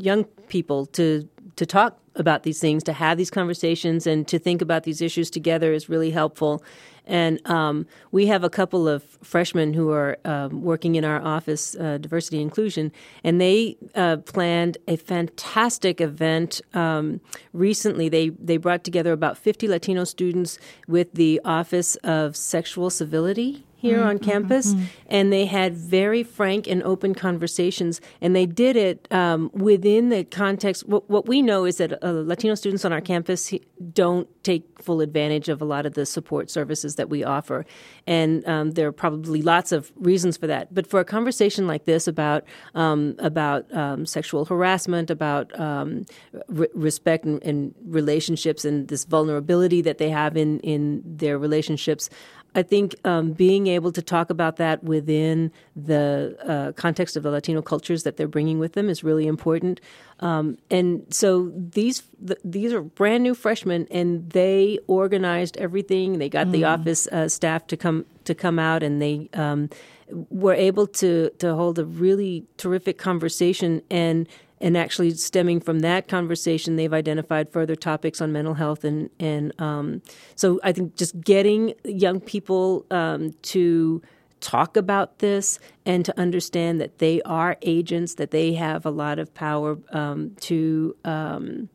[0.00, 4.62] young people to to talk about these things, to have these conversations, and to think
[4.62, 6.62] about these issues together is really helpful.
[7.08, 11.74] And um, we have a couple of freshmen who are um, working in our office,
[11.74, 12.92] uh, diversity inclusion,
[13.24, 17.20] and they uh, planned a fantastic event um,
[17.52, 18.08] recently.
[18.08, 23.98] They they brought together about 50 Latino students with the Office of Sexual Civility here
[23.98, 24.08] mm-hmm.
[24.08, 24.84] on campus, mm-hmm.
[25.06, 28.00] and they had very frank and open conversations.
[28.20, 30.86] And they did it um, within the context.
[30.88, 33.54] What, what, we know is that uh, Latino students on our campus
[33.92, 37.64] don't take full advantage of a lot of the support services that we offer,
[38.06, 40.74] and um, there are probably lots of reasons for that.
[40.74, 46.04] But for a conversation like this about um, about um, sexual harassment, about um,
[46.48, 52.10] re- respect and, and relationships, and this vulnerability that they have in in their relationships.
[52.58, 57.30] I think um, being able to talk about that within the uh, context of the
[57.30, 59.80] Latino cultures that they're bringing with them is really important.
[60.18, 66.18] Um, and so these th- these are brand new freshmen, and they organized everything.
[66.18, 66.50] They got mm.
[66.50, 69.70] the office uh, staff to come to come out, and they um,
[70.10, 74.26] were able to to hold a really terrific conversation and
[74.60, 79.58] and actually stemming from that conversation, they've identified further topics on mental health, and and
[79.60, 80.02] um,
[80.34, 84.02] so I think just getting young people um, to
[84.40, 89.18] talk about this and to understand that they are agents, that they have a lot
[89.18, 91.68] of power um, to um,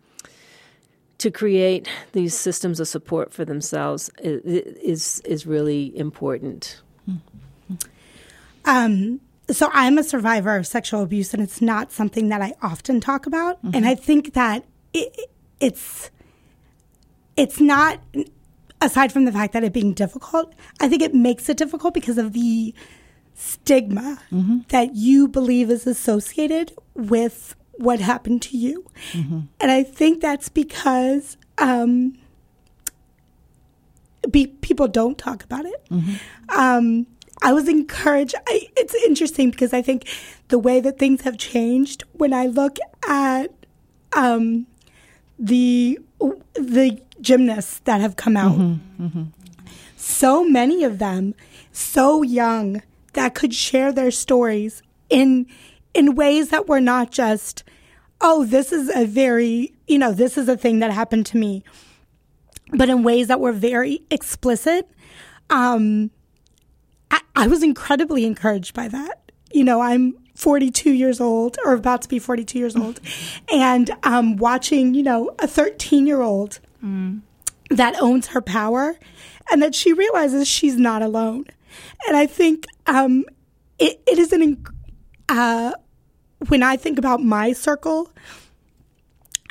[1.17, 6.81] to create these systems of support for themselves is is really important.
[8.65, 9.19] Um,
[9.51, 13.25] so I'm a survivor of sexual abuse, and it's not something that I often talk
[13.25, 13.57] about.
[13.57, 13.75] Mm-hmm.
[13.75, 15.29] And I think that it,
[15.59, 16.11] it's
[17.35, 17.99] it's not
[18.81, 20.53] aside from the fact that it being difficult.
[20.79, 22.73] I think it makes it difficult because of the
[23.33, 24.59] stigma mm-hmm.
[24.69, 29.41] that you believe is associated with what happened to you, mm-hmm.
[29.59, 31.37] and I think that's because.
[31.57, 32.17] Um,
[34.31, 35.85] be, people don't talk about it.
[35.89, 36.59] Mm-hmm.
[36.59, 37.07] Um,
[37.43, 38.35] I was encouraged.
[38.47, 40.07] I, it's interesting because I think
[40.47, 42.77] the way that things have changed when I look
[43.07, 43.51] at
[44.13, 44.65] um,
[45.37, 45.99] the
[46.53, 49.23] the gymnasts that have come out, mm-hmm, mm-hmm.
[49.97, 51.35] so many of them
[51.73, 52.81] so young
[53.13, 55.45] that could share their stories in
[55.93, 57.63] in ways that were not just,
[58.21, 61.63] oh, this is a very you know this is a thing that happened to me,
[62.71, 64.89] but in ways that were very explicit.
[65.49, 66.09] Um,
[67.13, 69.31] I, I was incredibly encouraged by that.
[69.51, 72.99] You know, I'm 42 years old or about to be 42 years old
[73.53, 77.21] and um, watching, you know, a 13 year old mm.
[77.69, 78.97] that owns her power
[79.51, 81.45] and that she realizes she's not alone.
[82.07, 83.25] And I think um,
[83.77, 84.65] it, it is an,
[85.29, 85.73] uh,
[86.47, 88.11] when I think about my circle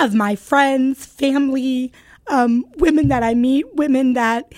[0.00, 1.92] of my friends, family,
[2.26, 4.52] um, women that I meet, women that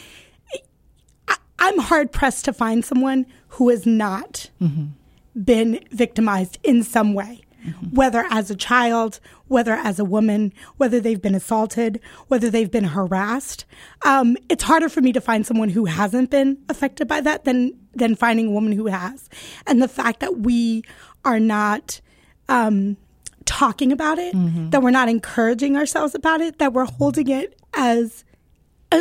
[1.65, 4.89] I'm hard pressed to find someone who has not mm-hmm.
[5.43, 7.87] been victimized in some way, mm-hmm.
[7.87, 12.85] whether as a child, whether as a woman, whether they've been assaulted, whether they've been
[12.85, 13.65] harassed.
[14.05, 17.73] Um, it's harder for me to find someone who hasn't been affected by that than
[17.95, 19.31] than finding a woman who has.
[19.67, 20.85] And the fact that we
[21.25, 21.99] are not
[22.51, 22.99] um,
[23.47, 24.69] talking about it, mm-hmm.
[24.69, 28.23] that we're not encouraging ourselves about it, that we're holding it as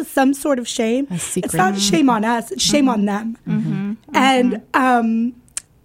[0.01, 1.07] some sort of shame.
[1.09, 2.89] It's not shame on us; it's shame mm-hmm.
[2.89, 3.37] on them.
[3.47, 3.93] Mm-hmm.
[4.13, 5.35] And um,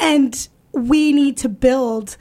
[0.00, 2.16] and we need to build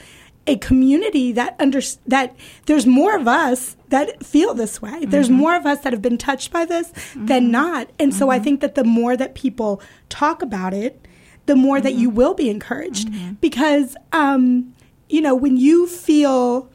[0.47, 2.35] a community that under that
[2.65, 4.91] there's more of us that feel this way.
[4.91, 5.09] Mm-hmm.
[5.09, 7.25] There's more of us that have been touched by this mm-hmm.
[7.25, 7.89] than not.
[7.99, 8.43] And so I mm-hmm.
[8.43, 11.05] think that the more that people talk about it,
[11.45, 12.17] the more that you mm-hmm.
[12.17, 13.33] will be encouraged mm-hmm.
[13.33, 14.73] because um,
[15.09, 16.69] you know when you feel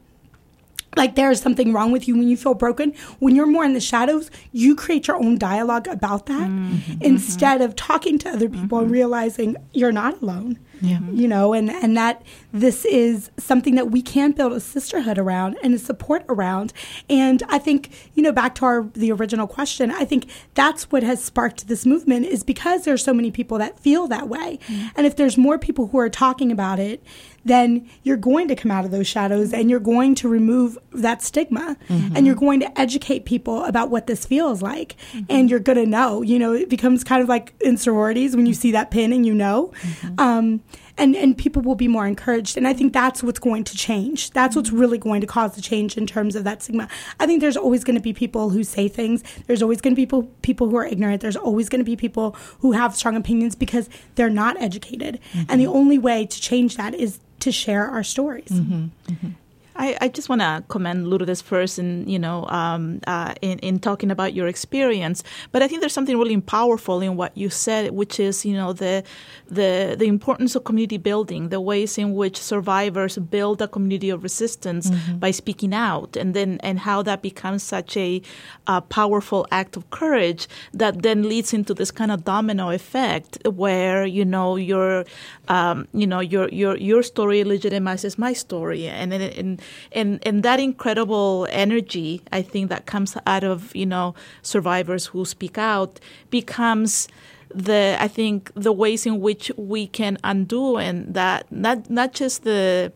[0.97, 3.73] like there is something wrong with you when you feel broken when you're more in
[3.73, 7.03] the shadows you create your own dialogue about that mm-hmm.
[7.03, 8.85] instead of talking to other people mm-hmm.
[8.85, 10.99] and realizing you're not alone yeah.
[11.13, 12.23] you know and and that
[12.53, 16.73] this is something that we can build a sisterhood around and a support around
[17.09, 21.03] and i think you know back to our the original question i think that's what
[21.03, 24.89] has sparked this movement is because there's so many people that feel that way mm-hmm.
[24.97, 27.03] and if there's more people who are talking about it
[27.45, 31.23] then you're going to come out of those shadows and you're going to remove that
[31.23, 32.17] stigma mm-hmm.
[32.17, 35.25] and you're going to educate people about what this feels like mm-hmm.
[35.29, 38.47] and you're going to know you know it becomes kind of like in sororities when
[38.47, 40.21] you see that pin and you know mm-hmm.
[40.21, 40.63] um,
[40.99, 42.57] and and people will be more encouraged.
[42.57, 44.31] And i think that's what's going to change.
[44.31, 46.89] That's what's really going to cause the change in terms of that stigma.
[47.21, 49.23] I think there's always going to be people who say things.
[49.47, 51.23] There's always going to be people people who are ignorant.
[51.23, 55.19] There's always going to be people who have strong opinions because they're not educated.
[55.33, 55.51] Mm-hmm.
[55.51, 58.49] and the only way to change that is to share our stories.
[58.49, 59.13] Mm-hmm.
[59.13, 59.29] Mm-hmm.
[59.77, 63.79] I, I just want to commend Lourdes first in you know um, uh, in in
[63.79, 67.93] talking about your experience, but I think there's something really powerful in what you said,
[67.93, 69.03] which is you know the
[69.49, 74.23] the the importance of community building, the ways in which survivors build a community of
[74.23, 75.19] resistance mm-hmm.
[75.19, 78.21] by speaking out, and then and how that becomes such a,
[78.67, 84.05] a powerful act of courage that then leads into this kind of domino effect where
[84.05, 85.05] you know your
[85.49, 89.62] um, you know your your your story legitimizes my story, and and and
[89.93, 95.25] and and that incredible energy I think that comes out of you know survivors who
[95.25, 96.01] speak out
[96.31, 97.09] becomes
[97.55, 102.45] the I think the ways in which we can undo and that not not just
[102.45, 102.93] the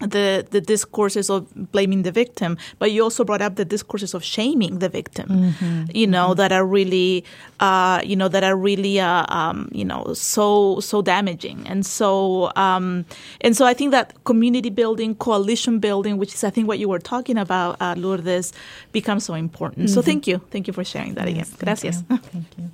[0.00, 4.22] the the discourses of blaming the victim, but you also brought up the discourses of
[4.22, 5.28] shaming the victim.
[5.28, 5.84] Mm-hmm.
[5.94, 6.36] You know mm-hmm.
[6.36, 7.24] that are really,
[7.60, 11.66] uh, you know that are really, uh, um, you know, so so damaging.
[11.66, 13.04] And so um,
[13.40, 16.88] and so I think that community building, coalition building, which is I think what you
[16.88, 18.52] were talking about, uh, Lourdes,
[18.92, 19.86] becomes so important.
[19.86, 19.94] Mm-hmm.
[19.94, 21.58] So thank you, thank you for sharing that yes, again.
[21.60, 22.02] Gracias.
[22.02, 22.30] Thank you.
[22.30, 22.70] Thank you.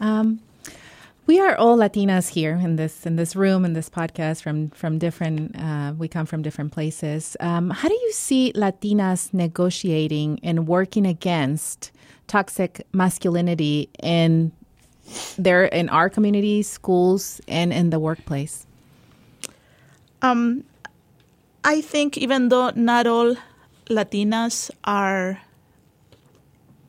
[0.00, 0.40] Um,
[1.26, 4.98] we are all Latinas here in this in this room in this podcast from from
[4.98, 5.56] different.
[5.58, 7.36] Uh, we come from different places.
[7.40, 11.92] Um, how do you see Latinas negotiating and working against
[12.26, 14.52] toxic masculinity in
[15.38, 18.66] there in our communities, schools, and in the workplace?
[20.20, 20.64] Um,
[21.64, 23.36] I think even though not all
[23.88, 25.40] Latinas are,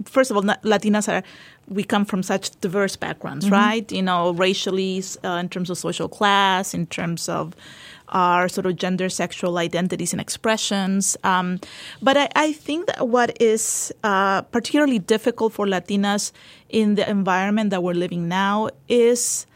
[0.05, 1.23] first of all, Latinas are
[1.67, 3.55] we come from such diverse backgrounds, mm-hmm.
[3.55, 3.91] right?
[3.91, 7.55] You know, racially, uh, in terms of social class, in terms of
[8.09, 11.17] our sort of gender, sexual identities and expressions.
[11.23, 11.59] Um,
[12.01, 16.31] but I, I, think that what is uh, particularly difficult for Latinas
[16.69, 19.47] in the environment that we're living now is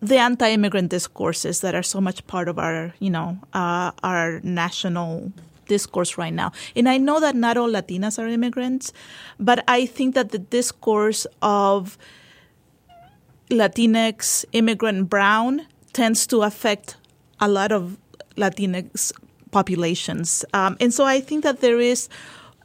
[0.00, 5.32] the anti-immigrant discourses that are so much part of our, you know, uh, our national
[5.66, 6.52] discourse right now.
[6.74, 8.92] And I know that not all Latinas are immigrants,
[9.38, 11.98] but I think that the discourse of
[13.50, 16.96] Latinx, immigrant, brown tends to affect
[17.40, 17.96] a lot of
[18.36, 19.12] Latinx
[19.50, 20.44] populations.
[20.52, 22.08] Um, and so I think that there is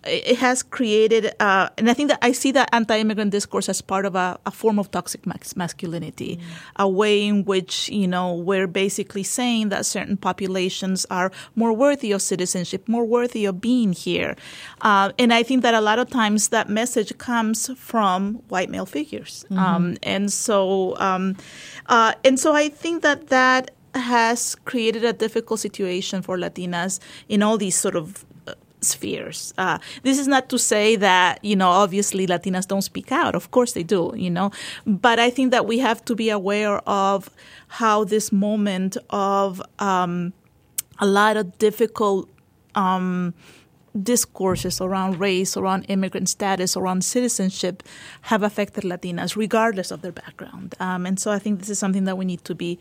[0.03, 4.05] it has created, uh, and I think that I see that anti-immigrant discourse as part
[4.05, 5.25] of a, a form of toxic
[5.55, 6.41] masculinity, mm.
[6.77, 12.11] a way in which you know we're basically saying that certain populations are more worthy
[12.11, 14.35] of citizenship, more worthy of being here,
[14.81, 18.87] uh, and I think that a lot of times that message comes from white male
[18.87, 19.59] figures, mm-hmm.
[19.59, 21.37] um, and so um,
[21.87, 27.43] uh, and so I think that that has created a difficult situation for Latinas in
[27.43, 28.25] all these sort of
[28.81, 29.53] spheres.
[29.57, 33.35] Uh, this is not to say that, you know, obviously Latinas don't speak out.
[33.35, 34.51] Of course they do, you know.
[34.85, 37.29] But I think that we have to be aware of
[37.67, 40.33] how this moment of um,
[40.99, 42.29] a lot of difficult
[42.75, 43.33] um,
[44.01, 47.83] discourses around race, around immigrant status, around citizenship
[48.21, 50.75] have affected Latinas regardless of their background.
[50.79, 52.79] Um, and so I think this is something that we need to be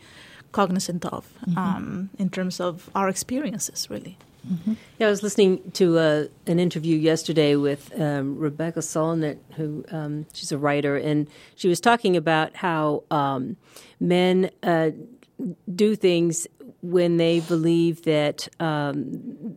[0.51, 1.57] cognizant of mm-hmm.
[1.57, 4.17] Um, in terms of our experiences, really.
[4.47, 4.73] Mm-hmm.
[4.97, 10.25] Yeah, I was listening to uh, an interview yesterday with um, Rebecca Solnit, who um,
[10.33, 13.57] she's a writer, and she was talking about how um,
[13.99, 14.91] men uh,
[15.73, 16.47] do things
[16.81, 19.05] when they believe that um,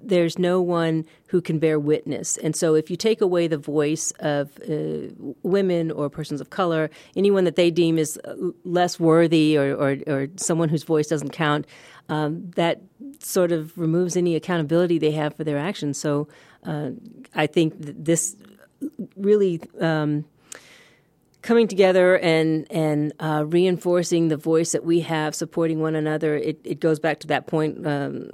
[0.02, 2.36] there's no one who can bear witness.
[2.36, 5.08] And so, if you take away the voice of uh,
[5.42, 8.20] women or persons of color, anyone that they deem is
[8.64, 11.66] less worthy or, or, or someone whose voice doesn't count,
[12.08, 12.80] um, that
[13.18, 15.98] sort of removes any accountability they have for their actions.
[15.98, 16.28] So,
[16.64, 16.90] uh,
[17.34, 18.36] I think this
[19.16, 19.60] really.
[19.80, 20.24] Um,
[21.44, 26.36] coming together and and uh, reinforcing the voice that we have, supporting one another.
[26.36, 28.30] It, it goes back to that point, um,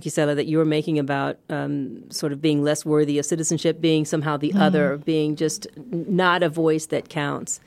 [0.00, 4.04] Gisela, that you were making about um, sort of being less worthy of citizenship, being
[4.04, 4.60] somehow the mm.
[4.60, 7.60] other, being just not a voice that counts.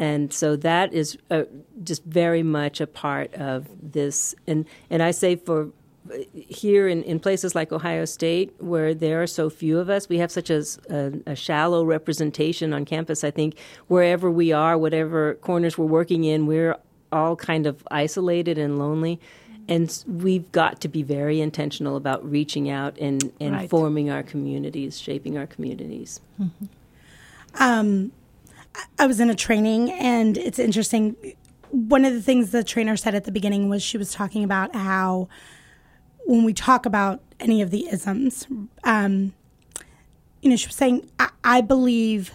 [0.00, 1.42] And so that is uh,
[1.84, 4.34] just very much a part of this.
[4.46, 5.68] And and I say for
[6.34, 10.16] here in, in places like Ohio State, where there are so few of us, we
[10.16, 13.22] have such a, a, a, shallow representation on campus.
[13.22, 16.76] I think wherever we are, whatever corners we're working in, we're
[17.12, 19.20] all kind of isolated and lonely.
[19.68, 23.70] And we've got to be very intentional about reaching out and, and right.
[23.70, 26.22] forming our communities, shaping our communities.
[26.40, 26.64] Mm-hmm.
[27.62, 28.12] Um,
[28.98, 31.16] I was in a training, and it's interesting.
[31.70, 34.74] One of the things the trainer said at the beginning was she was talking about
[34.74, 35.28] how
[36.26, 38.46] when we talk about any of the isms,
[38.84, 39.32] um,
[40.42, 42.32] you know, she was saying, I, I believe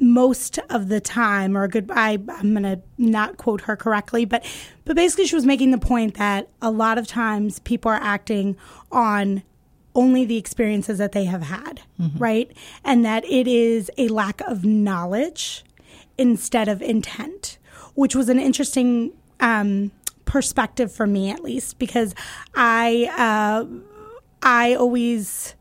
[0.00, 4.24] most of the time, or a good, I, I'm going to not quote her correctly,
[4.24, 4.44] but,
[4.84, 8.56] but basically she was making the point that a lot of times people are acting
[8.92, 9.42] on
[9.94, 12.18] only the experiences that they have had, mm-hmm.
[12.18, 12.50] right?
[12.84, 15.64] And that it is a lack of knowledge
[16.18, 17.58] instead of intent,
[17.94, 19.90] which was an interesting um,
[20.24, 22.14] perspective for me at least because
[22.54, 23.66] I uh,
[24.42, 25.54] I always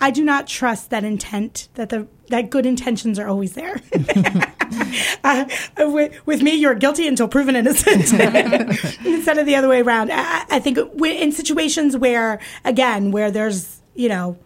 [0.00, 3.80] I do not trust that intent that the that good intentions are always there.
[5.24, 5.44] uh,
[5.78, 8.12] with, with, me, you're guilty until proven innocent,
[9.04, 10.10] instead of the other way around.
[10.12, 14.38] I, I think in situations where, again, where there's you know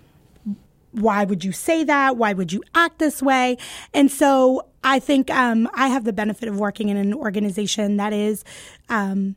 [0.92, 2.16] why would you say that?
[2.16, 3.56] Why would you act this way?
[3.92, 8.12] And so I think um, I have the benefit of working in an organization that
[8.12, 8.44] is
[8.88, 9.34] um,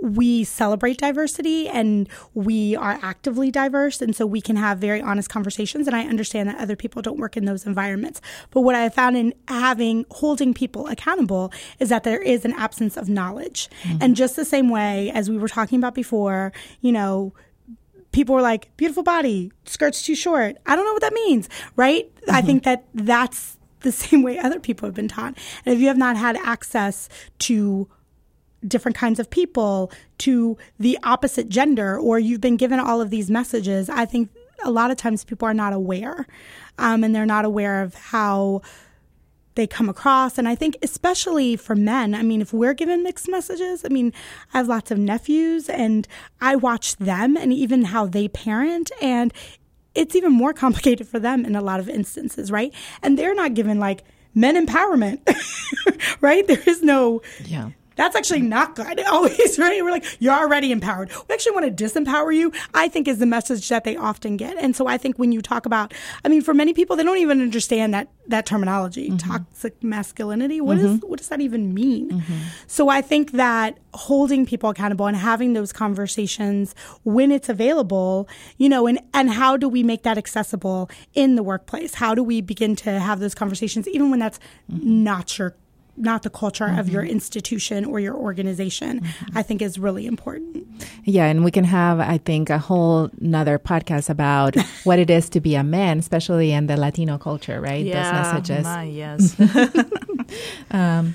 [0.00, 4.02] we celebrate diversity and we are actively diverse.
[4.02, 5.86] And so we can have very honest conversations.
[5.86, 8.20] And I understand that other people don't work in those environments.
[8.50, 12.52] But what I have found in having, holding people accountable is that there is an
[12.54, 13.68] absence of knowledge.
[13.82, 13.98] Mm-hmm.
[14.00, 17.32] And just the same way as we were talking about before, you know,
[18.12, 20.56] people were like, beautiful body, skirt's too short.
[20.66, 22.14] I don't know what that means, right?
[22.14, 22.34] Mm-hmm.
[22.34, 25.36] I think that that's the same way other people have been taught.
[25.64, 27.08] And if you have not had access
[27.40, 27.88] to
[28.66, 33.30] different kinds of people to the opposite gender, or you've been given all of these
[33.30, 34.30] messages, I think
[34.64, 36.26] a lot of times people are not aware
[36.78, 38.62] um, and they're not aware of how
[39.54, 40.38] they come across.
[40.38, 44.12] And I think, especially for men, I mean, if we're given mixed messages, I mean,
[44.54, 46.08] I have lots of nephews and
[46.40, 48.90] I watch them and even how they parent.
[49.00, 49.32] And
[49.94, 52.72] it's even more complicated for them in a lot of instances, right?
[53.02, 54.04] And they're not given like
[54.34, 55.20] men empowerment,
[56.20, 56.46] right?
[56.46, 57.70] There is no yeah.
[57.96, 59.00] That's actually not good.
[59.06, 59.82] Always, right?
[59.82, 61.10] We're like, you're already empowered.
[61.28, 64.56] We actually want to disempower you, I think is the message that they often get.
[64.56, 67.18] And so I think when you talk about, I mean, for many people, they don't
[67.18, 69.16] even understand that, that terminology, mm-hmm.
[69.16, 70.60] toxic masculinity.
[70.60, 70.96] What mm-hmm.
[70.96, 72.10] is, what does that even mean?
[72.10, 72.38] Mm-hmm.
[72.66, 76.74] So I think that holding people accountable and having those conversations
[77.04, 81.42] when it's available, you know, and, and how do we make that accessible in the
[81.42, 81.94] workplace?
[81.94, 84.38] How do we begin to have those conversations even when that's
[84.70, 85.04] mm-hmm.
[85.04, 85.54] not your
[85.96, 86.78] not the culture mm-hmm.
[86.78, 87.12] of your mm-hmm.
[87.12, 89.38] institution or your organization, mm-hmm.
[89.38, 90.66] I think is really important.
[91.04, 95.28] Yeah, and we can have, I think, a whole another podcast about what it is
[95.30, 97.84] to be a man, especially in the Latino culture, right?
[97.84, 98.64] Yeah, Those messages.
[98.64, 99.36] My, yes.
[100.70, 101.14] um,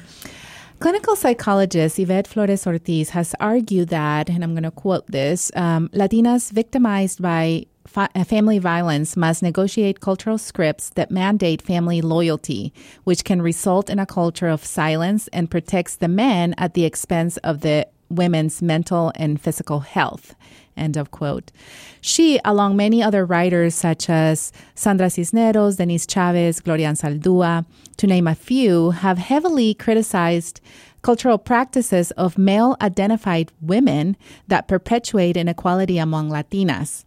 [0.80, 5.90] Clinical psychologist Yvette Flores Ortiz has argued that, and I'm going to quote this um,
[5.90, 7.66] Latinas victimized by
[7.98, 12.72] uh, family violence must negotiate cultural scripts that mandate family loyalty,
[13.04, 17.38] which can result in a culture of silence and protects the men at the expense
[17.38, 20.36] of the women's mental and physical health.
[20.78, 21.52] End of quote.
[22.02, 27.66] She, along many other writers such as Sandra Cisneros, Denise Chavez, Gloria Anzaldúa,
[27.98, 30.62] to name a few, have heavily criticized
[31.02, 34.16] cultural practices of male identified women
[34.48, 37.04] that perpetuate inequality among Latinas.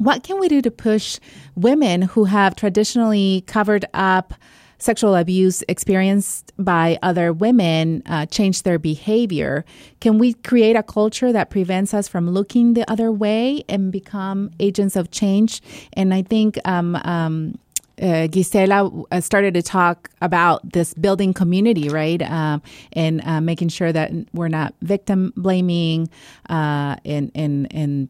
[0.00, 1.18] What can we do to push
[1.54, 4.32] women who have traditionally covered up
[4.78, 9.62] sexual abuse experienced by other women uh, change their behavior?
[10.00, 14.50] Can we create a culture that prevents us from looking the other way and become
[14.58, 15.60] agents of change?
[15.92, 17.58] And I think um, um,
[18.00, 22.22] uh, Gisela uh, started to talk about this building community, right?
[22.22, 22.62] Um,
[22.94, 26.08] and uh, making sure that we're not victim blaming
[26.48, 28.08] uh, and, and, and,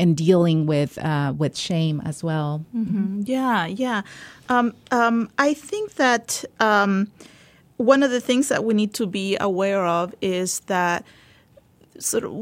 [0.00, 2.64] and dealing with uh, with shame as well.
[2.74, 3.22] Mm-hmm.
[3.26, 4.02] Yeah, yeah.
[4.48, 7.12] Um, um, I think that um,
[7.76, 11.04] one of the things that we need to be aware of is that
[12.00, 12.32] sort of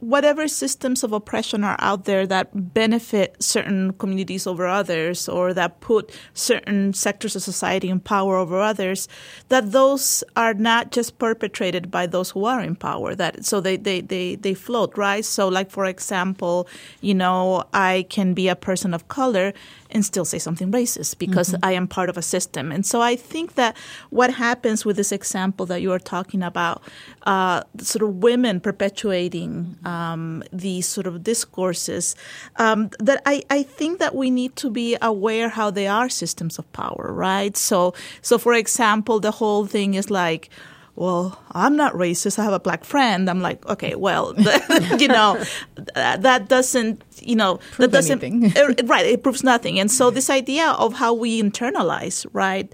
[0.00, 5.80] whatever systems of oppression are out there that benefit certain communities over others or that
[5.80, 9.08] put certain sectors of society in power over others
[9.48, 13.76] that those are not just perpetrated by those who are in power that so they
[13.76, 16.68] they they, they float right so like for example
[17.00, 19.52] you know i can be a person of color
[19.92, 21.64] and still say something racist because mm-hmm.
[21.64, 22.70] I am part of a system.
[22.72, 23.76] And so I think that
[24.10, 26.82] what happens with this example that you are talking about,
[27.22, 28.89] uh, sort of women perpetuating
[29.84, 32.16] um, these sort of discourses,
[32.56, 36.58] um, that I, I think that we need to be aware how they are systems
[36.58, 37.56] of power, right?
[37.56, 40.50] So, so for example, the whole thing is like,
[40.96, 42.38] well, I'm not racist.
[42.38, 43.30] I have a black friend.
[43.30, 44.34] I'm like, okay, well,
[44.98, 45.42] you know,
[45.94, 48.86] that doesn't, you know, Prove that doesn't, anything.
[48.86, 49.06] right?
[49.06, 49.80] It proves nothing.
[49.80, 52.70] And so this idea of how we internalize, right?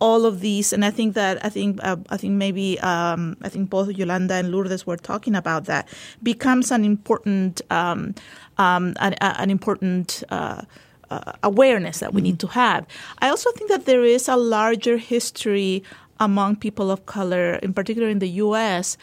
[0.00, 3.48] All of these, and I think that I think uh, I think maybe um, I
[3.48, 5.88] think both Yolanda and Lourdes were talking about that
[6.22, 8.14] becomes an important um,
[8.58, 10.22] um, an, an, important.
[10.30, 10.62] Uh,
[11.10, 12.24] uh, awareness that we mm-hmm.
[12.24, 12.86] need to have.
[13.20, 15.82] I also think that there is a larger history
[16.20, 18.98] among people of color, in particular in the U.S.,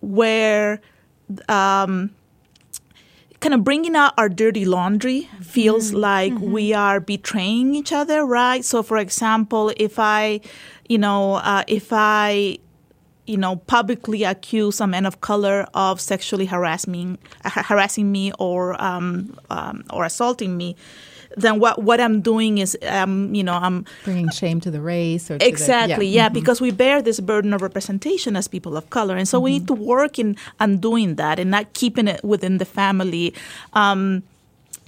[0.00, 0.80] where
[1.48, 2.10] um,
[3.46, 5.98] kind of bringing out our dirty laundry feels mm-hmm.
[5.98, 6.50] like mm-hmm.
[6.50, 8.64] we are betraying each other, right?
[8.64, 10.40] So, for example, if I,
[10.88, 12.58] you know, uh, if I
[13.24, 19.36] you know, publicly accuse a man of color of sexually harassing harassing me or um,
[19.50, 20.74] um, or assaulting me,
[21.36, 25.30] then what what I'm doing is um, you know I'm bringing shame to the race
[25.30, 26.34] or exactly the, yeah, yeah mm-hmm.
[26.34, 29.44] because we bear this burden of representation as people of color and so mm-hmm.
[29.44, 33.34] we need to work in undoing that and not keeping it within the family.
[33.72, 34.22] Um,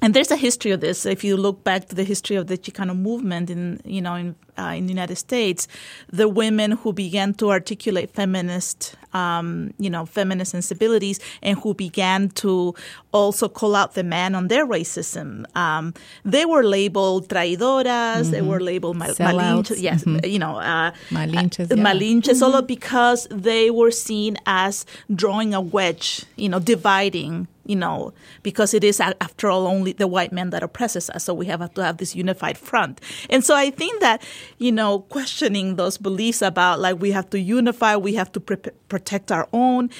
[0.01, 1.05] and there's a history of this.
[1.07, 4.37] If you look back to the history of the Chicano movement in you know in
[4.59, 5.69] uh, in the United States,
[6.13, 12.29] the women who began to articulate feminist, um, you know, feminist sensibilities, and who began
[12.31, 12.75] to
[13.13, 15.95] also call out the men on their racism, um,
[16.25, 17.87] they were labeled traidoras.
[17.87, 18.31] Mm-hmm.
[18.31, 19.81] They were labeled mal- malinches.
[19.81, 20.25] Yes, mm-hmm.
[20.27, 21.71] you know, uh, malinches.
[21.71, 21.85] Uh, yeah.
[21.85, 22.67] Malinches, mm-hmm.
[22.67, 24.85] because they were seen as
[25.15, 28.13] drawing a wedge, you know, dividing you know,
[28.43, 31.25] because it is after all only the white man that oppresses us.
[31.25, 33.01] So we have to have this unified front.
[33.31, 34.23] And so I think that
[34.59, 38.73] you know, questioning those beliefs about like we have to unify, we have to pre-
[38.89, 39.91] protect our own.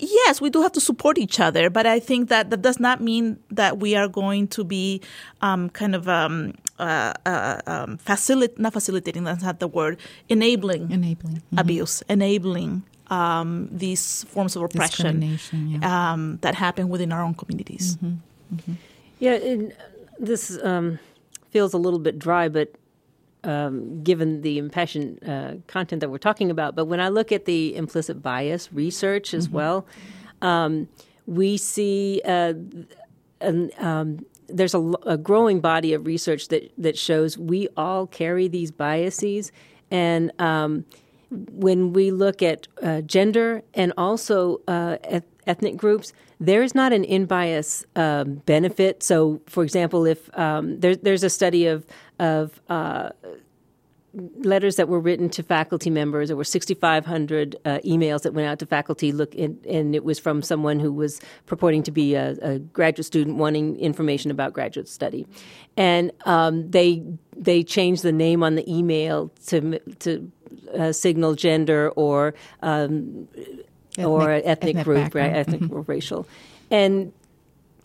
[0.00, 3.00] Yes, we do have to support each other, but I think that that does not
[3.00, 5.02] mean that we are going to be
[5.42, 9.98] um, kind of um, uh, uh, um, facilitate, not facilitating, that's not the word,
[10.28, 11.58] enabling, enabling mm-hmm.
[11.58, 16.12] abuse, enabling um, these forms of oppression yeah.
[16.12, 17.96] um, that happen within our own communities.
[17.96, 18.56] Mm-hmm.
[18.56, 18.72] Mm-hmm.
[19.18, 19.76] Yeah, it,
[20.18, 20.98] this um,
[21.50, 22.74] feels a little bit dry, but
[23.44, 26.74] um, given the impassioned uh, content that we're talking about.
[26.74, 29.56] But when I look at the implicit bias research as mm-hmm.
[29.56, 29.86] well,
[30.42, 30.88] um,
[31.26, 32.54] we see uh,
[33.40, 38.48] an, um, there's a, a, growing body of research that, that shows we all carry
[38.48, 39.52] these biases.
[39.90, 40.84] And um,
[41.30, 44.96] when we look at uh, gender and also uh,
[45.46, 49.02] ethnic groups, there is not an in bias um, benefit.
[49.02, 51.84] So, for example, if um, there, there's a study of
[52.18, 53.10] of uh,
[54.38, 56.28] letters that were written to faculty members.
[56.28, 59.12] There were 6,500 uh, emails that went out to faculty.
[59.12, 63.06] Look, in, and it was from someone who was purporting to be a, a graduate
[63.06, 65.26] student wanting information about graduate study,
[65.76, 67.02] and um, they
[67.36, 70.30] they changed the name on the email to to
[70.76, 73.28] uh, signal gender or um,
[73.96, 75.32] ethnic, or ethnic, ethnic group, background.
[75.32, 75.38] right?
[75.38, 75.76] Ethnic mm-hmm.
[75.76, 76.26] or racial,
[76.70, 77.12] and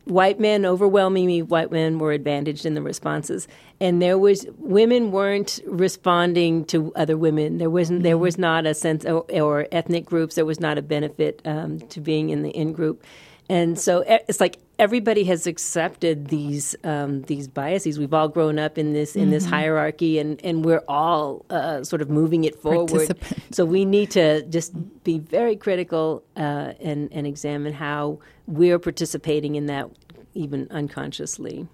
[0.06, 3.48] white men overwhelmingly white men were advantaged in the responses
[3.80, 8.04] and there was women weren't responding to other women there wasn't mm-hmm.
[8.04, 11.80] there was not a sense or, or, ethnic groups there was not a benefit um,
[11.88, 13.02] to being in the in group
[13.48, 17.98] and so it's like everybody has accepted these um, these biases.
[17.98, 19.32] We've all grown up in this in mm-hmm.
[19.32, 23.18] this hierarchy, and and we're all uh, sort of moving it forward.
[23.52, 24.72] So we need to just
[25.04, 29.90] be very critical uh, and and examine how we're participating in that,
[30.34, 31.68] even unconsciously.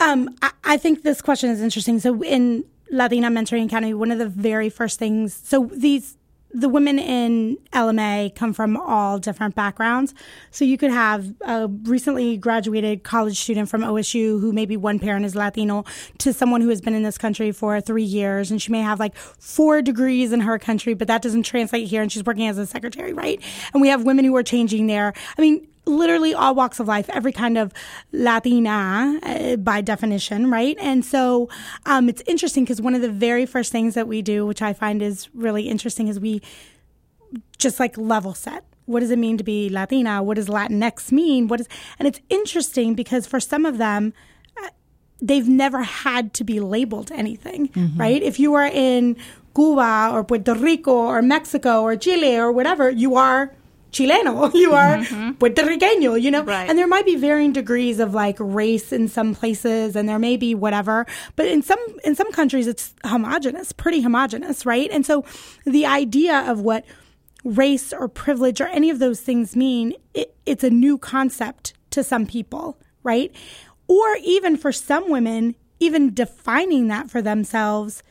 [0.00, 2.00] Um, I, I think this question is interesting.
[2.00, 6.16] So in Latina Mentoring Academy, one of the very first things, so these
[6.52, 10.14] the women in LMA come from all different backgrounds.
[10.50, 15.24] So you could have a recently graduated college student from OSU who maybe one parent
[15.24, 15.84] is Latino
[16.18, 18.98] to someone who has been in this country for three years and she may have
[18.98, 22.58] like four degrees in her country, but that doesn't translate here and she's working as
[22.58, 23.40] a secretary, right?
[23.72, 27.08] And we have women who are changing their, I mean, literally all walks of life,
[27.10, 27.72] every kind of
[28.12, 30.76] Latina uh, by definition, right?
[30.80, 31.48] And so
[31.86, 34.72] um, it's interesting because one of the very first things that we do, which I
[34.72, 36.42] find is really interesting, is we
[37.58, 38.64] just like level set.
[38.86, 40.22] What does it mean to be Latina?
[40.22, 41.48] What does Latinx mean?
[41.48, 41.68] What is,
[41.98, 44.12] and it's interesting because for some of them,
[44.62, 44.68] uh,
[45.20, 48.00] they've never had to be labeled anything, mm-hmm.
[48.00, 48.22] right?
[48.22, 49.16] If you are in
[49.54, 53.54] Cuba or Puerto Rico or Mexico or Chile or whatever, you are
[53.90, 55.32] Chileno, you are mm-hmm.
[55.32, 56.42] Puerto Riqueño, you know?
[56.42, 56.68] Right.
[56.68, 60.36] And there might be varying degrees of like race in some places and there may
[60.36, 64.90] be whatever, but in some in some countries it's homogenous, pretty homogenous, right?
[64.90, 65.24] And so
[65.64, 66.84] the idea of what
[67.44, 72.04] race or privilege or any of those things mean, it, it's a new concept to
[72.04, 73.34] some people, right?
[73.88, 78.02] Or even for some women, even defining that for themselves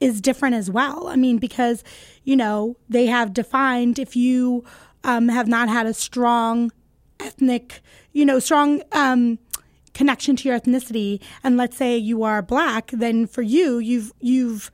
[0.00, 1.08] is different as well.
[1.08, 1.82] I mean, because,
[2.24, 4.64] you know, they have defined if you
[5.08, 6.70] um, have not had a strong
[7.18, 7.80] ethnic,
[8.12, 9.38] you know, strong um,
[9.94, 14.70] connection to your ethnicity, and let's say you are black, then for you, you've you've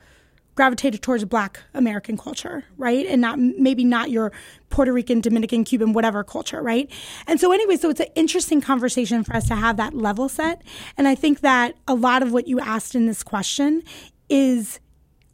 [0.56, 3.06] gravitated towards black American culture, right?
[3.06, 4.32] And not maybe not your
[4.70, 6.90] Puerto Rican, Dominican, Cuban, whatever culture, right?
[7.28, 10.62] And so anyway, so it's an interesting conversation for us to have that level set.
[10.96, 13.82] And I think that a lot of what you asked in this question
[14.28, 14.80] is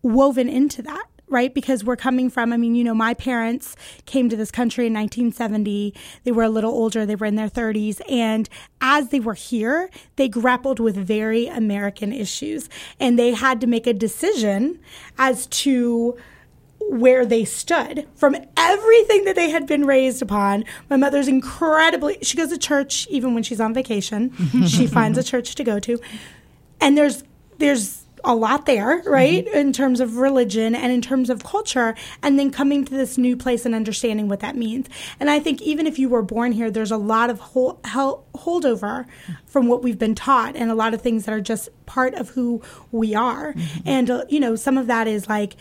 [0.03, 1.55] woven into that right?
[1.55, 4.93] Because we're coming from, I mean, you know, my parents came to this country in
[4.93, 5.95] 1970.
[6.25, 8.01] They were a little older, they were in their 30s.
[8.11, 8.49] And
[8.81, 12.69] as they were here, they grappled with very American issues.
[12.99, 14.81] And they had to make a decision
[15.17, 16.19] as to
[16.89, 20.65] where they stood from everything that they had been raised upon.
[20.89, 24.35] My mother's incredibly, she goes to church even when she's on vacation.
[24.67, 26.01] she finds a church to go to.
[26.81, 27.23] And there's,
[27.59, 29.45] there's, a lot there, right?
[29.45, 29.57] Mm-hmm.
[29.57, 33.37] In terms of religion and in terms of culture, and then coming to this new
[33.37, 34.89] place and understanding what that means.
[35.19, 39.07] And I think even if you were born here, there's a lot of hold, holdover
[39.47, 42.31] from what we've been taught, and a lot of things that are just part of
[42.31, 42.63] who
[42.93, 43.53] we are.
[43.53, 43.89] Mm-hmm.
[43.89, 45.57] And uh, you know, some of that is like,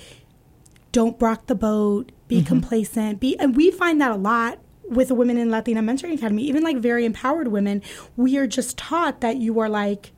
[0.91, 2.47] don't rock the boat, be mm-hmm.
[2.47, 6.43] complacent, be, and we find that a lot with the women in Latina Mentoring Academy,
[6.43, 7.81] even like very empowered women,
[8.17, 10.11] we are just taught that you are like,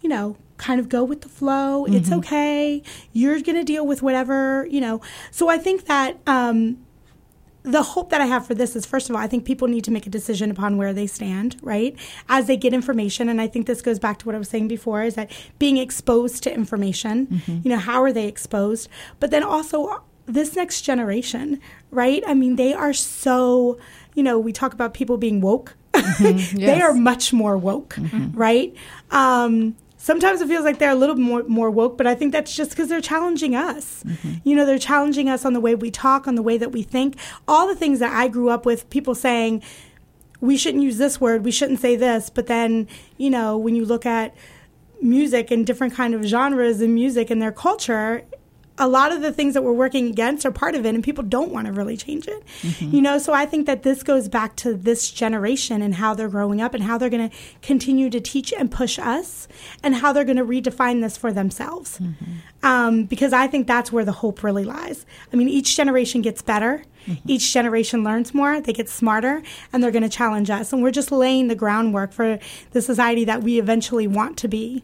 [0.00, 1.84] you know, kind of go with the flow.
[1.84, 1.94] Mm-hmm.
[1.96, 2.82] It's okay.
[3.12, 5.02] You're going to deal with whatever, you know.
[5.30, 6.78] So I think that um,
[7.64, 9.84] the hope that I have for this is first of all, I think people need
[9.84, 11.94] to make a decision upon where they stand, right?
[12.30, 13.28] As they get information.
[13.28, 15.76] And I think this goes back to what I was saying before is that being
[15.76, 17.58] exposed to information, mm-hmm.
[17.62, 18.88] you know, how are they exposed?
[19.20, 21.60] But then also this next generation,
[21.90, 22.22] right?
[22.26, 23.78] I mean, they are so,
[24.14, 25.76] you know, we talk about people being woke.
[25.92, 26.24] Mm-hmm.
[26.24, 26.52] Yes.
[26.54, 28.36] they are much more woke, mm-hmm.
[28.36, 28.74] right?
[29.10, 32.54] Um, sometimes it feels like they're a little more more woke, but I think that's
[32.54, 34.04] just because they're challenging us.
[34.04, 34.34] Mm-hmm.
[34.44, 36.82] You know, they're challenging us on the way we talk, on the way that we
[36.82, 37.16] think.
[37.48, 39.62] All the things that I grew up with, people saying
[40.42, 42.86] we shouldn't use this word, we shouldn't say this, but then
[43.16, 44.34] you know when you look at
[45.00, 48.24] music and different kind of genres in music and their culture
[48.78, 51.22] a lot of the things that we're working against are part of it and people
[51.22, 52.94] don't want to really change it mm-hmm.
[52.94, 56.28] you know so i think that this goes back to this generation and how they're
[56.28, 59.46] growing up and how they're going to continue to teach and push us
[59.82, 62.66] and how they're going to redefine this for themselves mm-hmm.
[62.66, 66.42] um, because i think that's where the hope really lies i mean each generation gets
[66.42, 67.30] better mm-hmm.
[67.30, 70.90] each generation learns more they get smarter and they're going to challenge us and we're
[70.90, 72.38] just laying the groundwork for
[72.72, 74.82] the society that we eventually want to be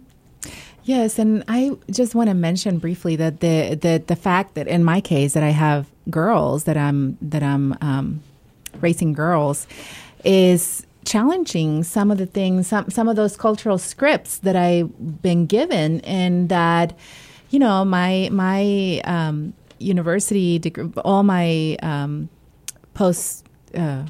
[0.90, 4.82] Yes, and I just want to mention briefly that the the the fact that in
[4.82, 8.24] my case that I have girls that I'm that I'm um,
[8.80, 9.68] raising girls
[10.24, 15.46] is challenging some of the things some some of those cultural scripts that I've been
[15.46, 16.98] given and that
[17.50, 22.28] you know my my um, university degree all my um,
[22.94, 24.06] post uh,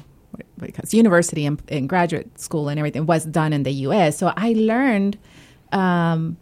[0.57, 4.17] because university and, and, graduate school and everything was done in the U.S.
[4.17, 5.19] So I learned
[5.71, 6.37] um,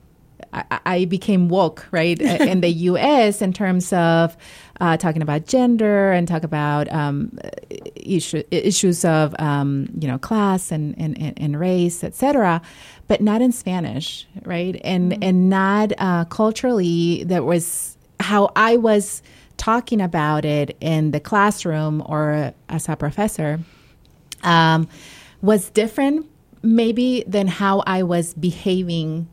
[0.54, 3.42] I, I became woke, right, in the U.S.
[3.42, 4.36] in terms of
[4.80, 7.38] uh, talking about gender and talk about um,
[7.96, 12.62] issue, issues of um, you know class and, and, and race, etc.,
[13.08, 15.24] but not in Spanish, right, and mm-hmm.
[15.24, 17.24] and not uh, culturally.
[17.26, 19.22] That was how I was
[19.58, 23.60] talking about it in the classroom or as a professor
[24.44, 24.88] um,
[25.42, 26.26] was different
[26.62, 29.28] maybe than how I was behaving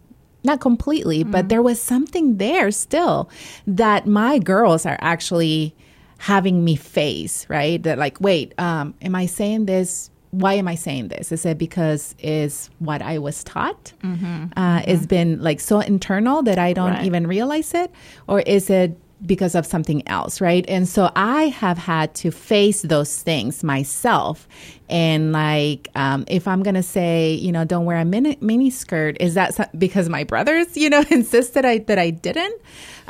[0.47, 1.33] not completely, mm-hmm.
[1.33, 3.29] but there was something there still
[3.67, 5.75] that my girls are actually
[6.19, 7.83] having me face, right?
[7.83, 10.11] That like, wait, um, am I saying this?
[10.31, 11.33] Why am I saying this?
[11.33, 13.93] Is it because is what I was taught?
[14.03, 14.47] Mm-hmm.
[14.57, 14.91] Uh, mm-hmm.
[14.91, 17.05] It's been like so internal that I don't right.
[17.05, 17.91] even realize it,
[18.27, 20.65] or is it because of something else, right?
[20.69, 24.47] And so I have had to face those things myself.
[24.91, 29.17] And like, um, if I'm gonna say, you know, don't wear a mini, mini skirt,
[29.19, 32.61] is that because my brothers, you know, insisted I, that I didn't,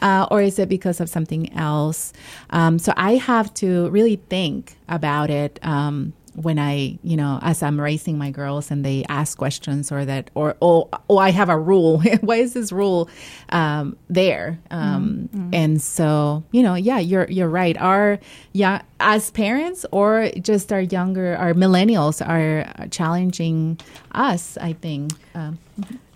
[0.00, 2.12] uh, or is it because of something else?
[2.50, 5.58] Um, so I have to really think about it.
[5.62, 10.04] Um, when I, you know, as I'm raising my girls and they ask questions or
[10.04, 12.00] that, or, oh, oh I have a rule.
[12.20, 13.08] Why is this rule
[13.48, 14.58] um, there?
[14.70, 15.54] Um, mm-hmm.
[15.54, 17.76] And so, you know, yeah, you're, you're right.
[17.78, 18.18] Our,
[18.52, 23.80] yeah, as parents or just our younger, our millennials are challenging
[24.12, 25.12] us, I think.
[25.34, 25.58] Um,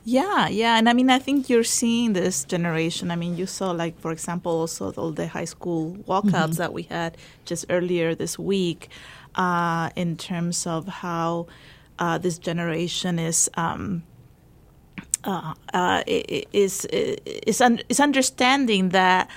[0.04, 0.76] yeah, yeah.
[0.76, 3.10] And I mean, I think you're seeing this generation.
[3.10, 6.52] I mean, you saw, like, for example, also all the high school walkouts mm-hmm.
[6.54, 8.88] that we had just earlier this week
[9.34, 11.46] uh, in terms of how
[11.98, 13.50] uh, this generation is.
[13.54, 14.04] Um,
[15.22, 19.28] uh, uh is is un- is understanding that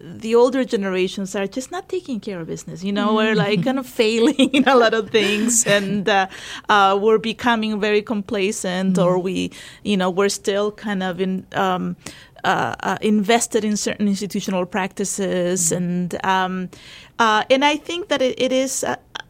[0.00, 2.82] the older generations are just not taking care of business.
[2.82, 6.26] You know, we're like kind of failing in a lot of things, and uh,
[6.68, 9.06] uh, we're becoming very complacent, mm-hmm.
[9.06, 9.50] or we,
[9.82, 11.46] you know, we're still kind of in.
[11.52, 11.96] Um,
[12.44, 15.82] uh, uh, invested in certain institutional practices, mm-hmm.
[15.82, 16.68] and um,
[17.18, 18.84] uh, and I think that it, it is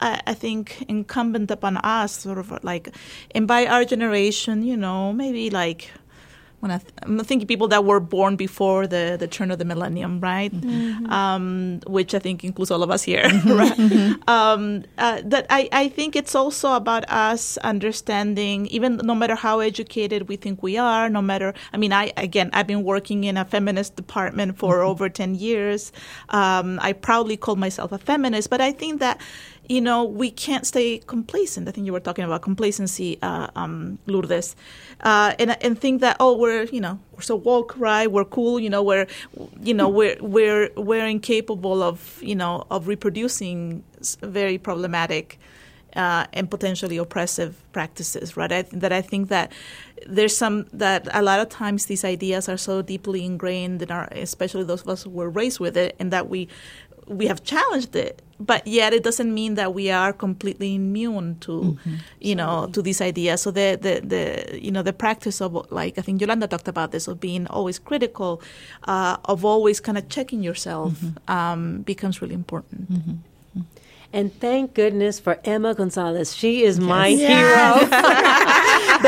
[0.05, 2.95] I, I, think incumbent upon us, sort of like,
[3.35, 5.91] and by our generation, you know, maybe like
[6.65, 10.19] when I am thinking people that were born before the, the turn of the millennium,
[10.19, 10.51] right?
[10.51, 11.13] Mm-hmm.
[11.13, 13.53] Um, which I think includes all of us here, mm-hmm.
[13.63, 13.77] right?
[13.77, 14.31] Mm-hmm.
[14.31, 19.61] Um, uh, that I, I think it's also about us understanding, even no matter how
[19.61, 23.37] educated we think we are, no matter, I mean, I, again, I've been working in
[23.37, 24.89] a feminist department for mm-hmm.
[24.89, 25.93] over 10 years.
[26.31, 29.21] Um, I proudly call myself a feminist, but I think that
[29.69, 31.69] you know, we can't stay complacent.
[31.69, 34.57] I think you were talking about complacency, uh, um, Lourdes,
[35.01, 38.11] uh, and and think that oh, we're you know we're so woke, right?
[38.11, 39.07] We're cool, you know, we're
[39.63, 43.83] you know we're we're we're incapable of you know of reproducing
[44.21, 45.39] very problematic.
[45.97, 48.51] Uh, and potentially oppressive practices, right?
[48.51, 49.53] I, that I think that
[50.09, 54.09] there's some that a lot of times these ideas are so deeply ingrained in our,
[54.11, 56.49] especially those of us who were raised with it, and that we
[57.07, 61.53] we have challenged it but yet it doesn't mean that we are completely immune to
[61.53, 61.95] mm-hmm.
[62.21, 65.99] you know to these ideas so the, the the you know the practice of like
[65.99, 68.41] i think yolanda talked about this of being always critical
[68.85, 71.33] uh, of always kind of checking yourself mm-hmm.
[71.33, 73.15] um, becomes really important mm-hmm.
[74.15, 76.37] And thank goodness for Emma Gonzalez.
[76.37, 76.87] She is yes.
[76.87, 77.29] my yes.
[77.35, 77.91] hero.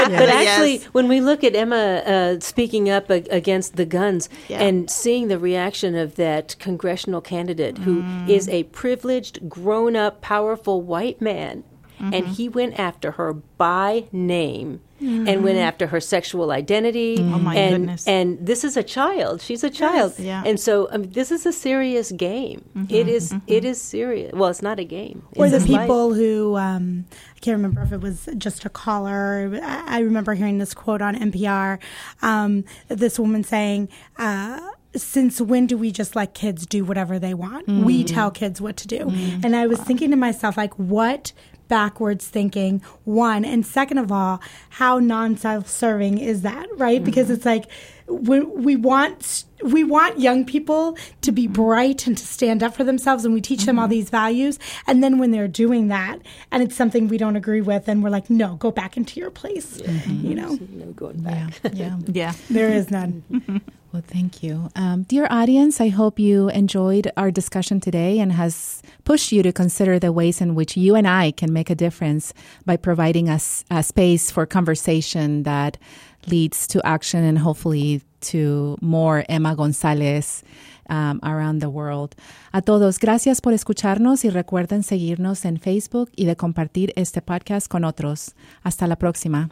[0.08, 0.48] but, yes.
[0.48, 4.62] actually, when we look at Emma uh, speaking up against the guns yeah.
[4.62, 8.28] and seeing the reaction of that congressional candidate who mm.
[8.28, 11.64] is a privileged, grown up, powerful white man,
[11.98, 12.14] mm-hmm.
[12.14, 15.28] and he went after her by name mm-hmm.
[15.28, 17.16] and went after her sexual identity.
[17.16, 17.34] Mm-hmm.
[17.34, 18.08] Oh my and, goodness!
[18.08, 19.40] And this is a child.
[19.40, 20.14] She's a child.
[20.18, 20.42] Yes, yeah.
[20.44, 22.64] And so this is a serious game.
[22.76, 22.94] Mm-hmm.
[22.94, 23.44] It is, mm-hmm.
[23.46, 24.32] it is serious.
[24.32, 25.26] Well, it's not a game.
[25.36, 26.18] Or the people life.
[26.18, 29.58] who um, I can't remember if it was just a caller.
[29.62, 31.78] I remember hearing this quote on NPR.
[32.22, 33.88] Um, this woman saying.
[34.18, 34.60] Uh,
[34.94, 37.66] since when do we just let kids do whatever they want?
[37.66, 37.84] Mm-hmm.
[37.84, 39.00] We tell kids what to do.
[39.00, 39.40] Mm-hmm.
[39.44, 41.34] And I was thinking to myself, like, what
[41.68, 43.44] backwards thinking, one.
[43.44, 44.40] And second of all,
[44.70, 46.96] how non self serving is that, right?
[46.96, 47.04] Mm-hmm.
[47.04, 47.66] Because it's like,
[48.08, 52.84] we, we want we want young people to be bright and to stand up for
[52.84, 53.66] themselves and we teach mm-hmm.
[53.66, 56.20] them all these values and then when they're doing that
[56.52, 59.30] and it's something we don't agree with and we're like no go back into your
[59.30, 59.88] place yeah.
[59.88, 60.26] mm-hmm.
[60.26, 62.32] you know no going back yeah yeah, yeah.
[62.50, 63.24] there is none
[63.96, 68.82] well thank you um, dear audience i hope you enjoyed our discussion today and has
[69.04, 72.34] pushed you to consider the ways in which you and i can make a difference
[72.66, 75.78] by providing us a space for conversation that
[76.26, 80.42] leads to action and hopefully to more Emma González
[80.90, 82.16] um, around the world.
[82.52, 87.68] A todos, gracias por escucharnos y recuerden seguirnos en Facebook y de compartir este podcast
[87.68, 88.34] con otros.
[88.64, 89.50] Hasta la próxima.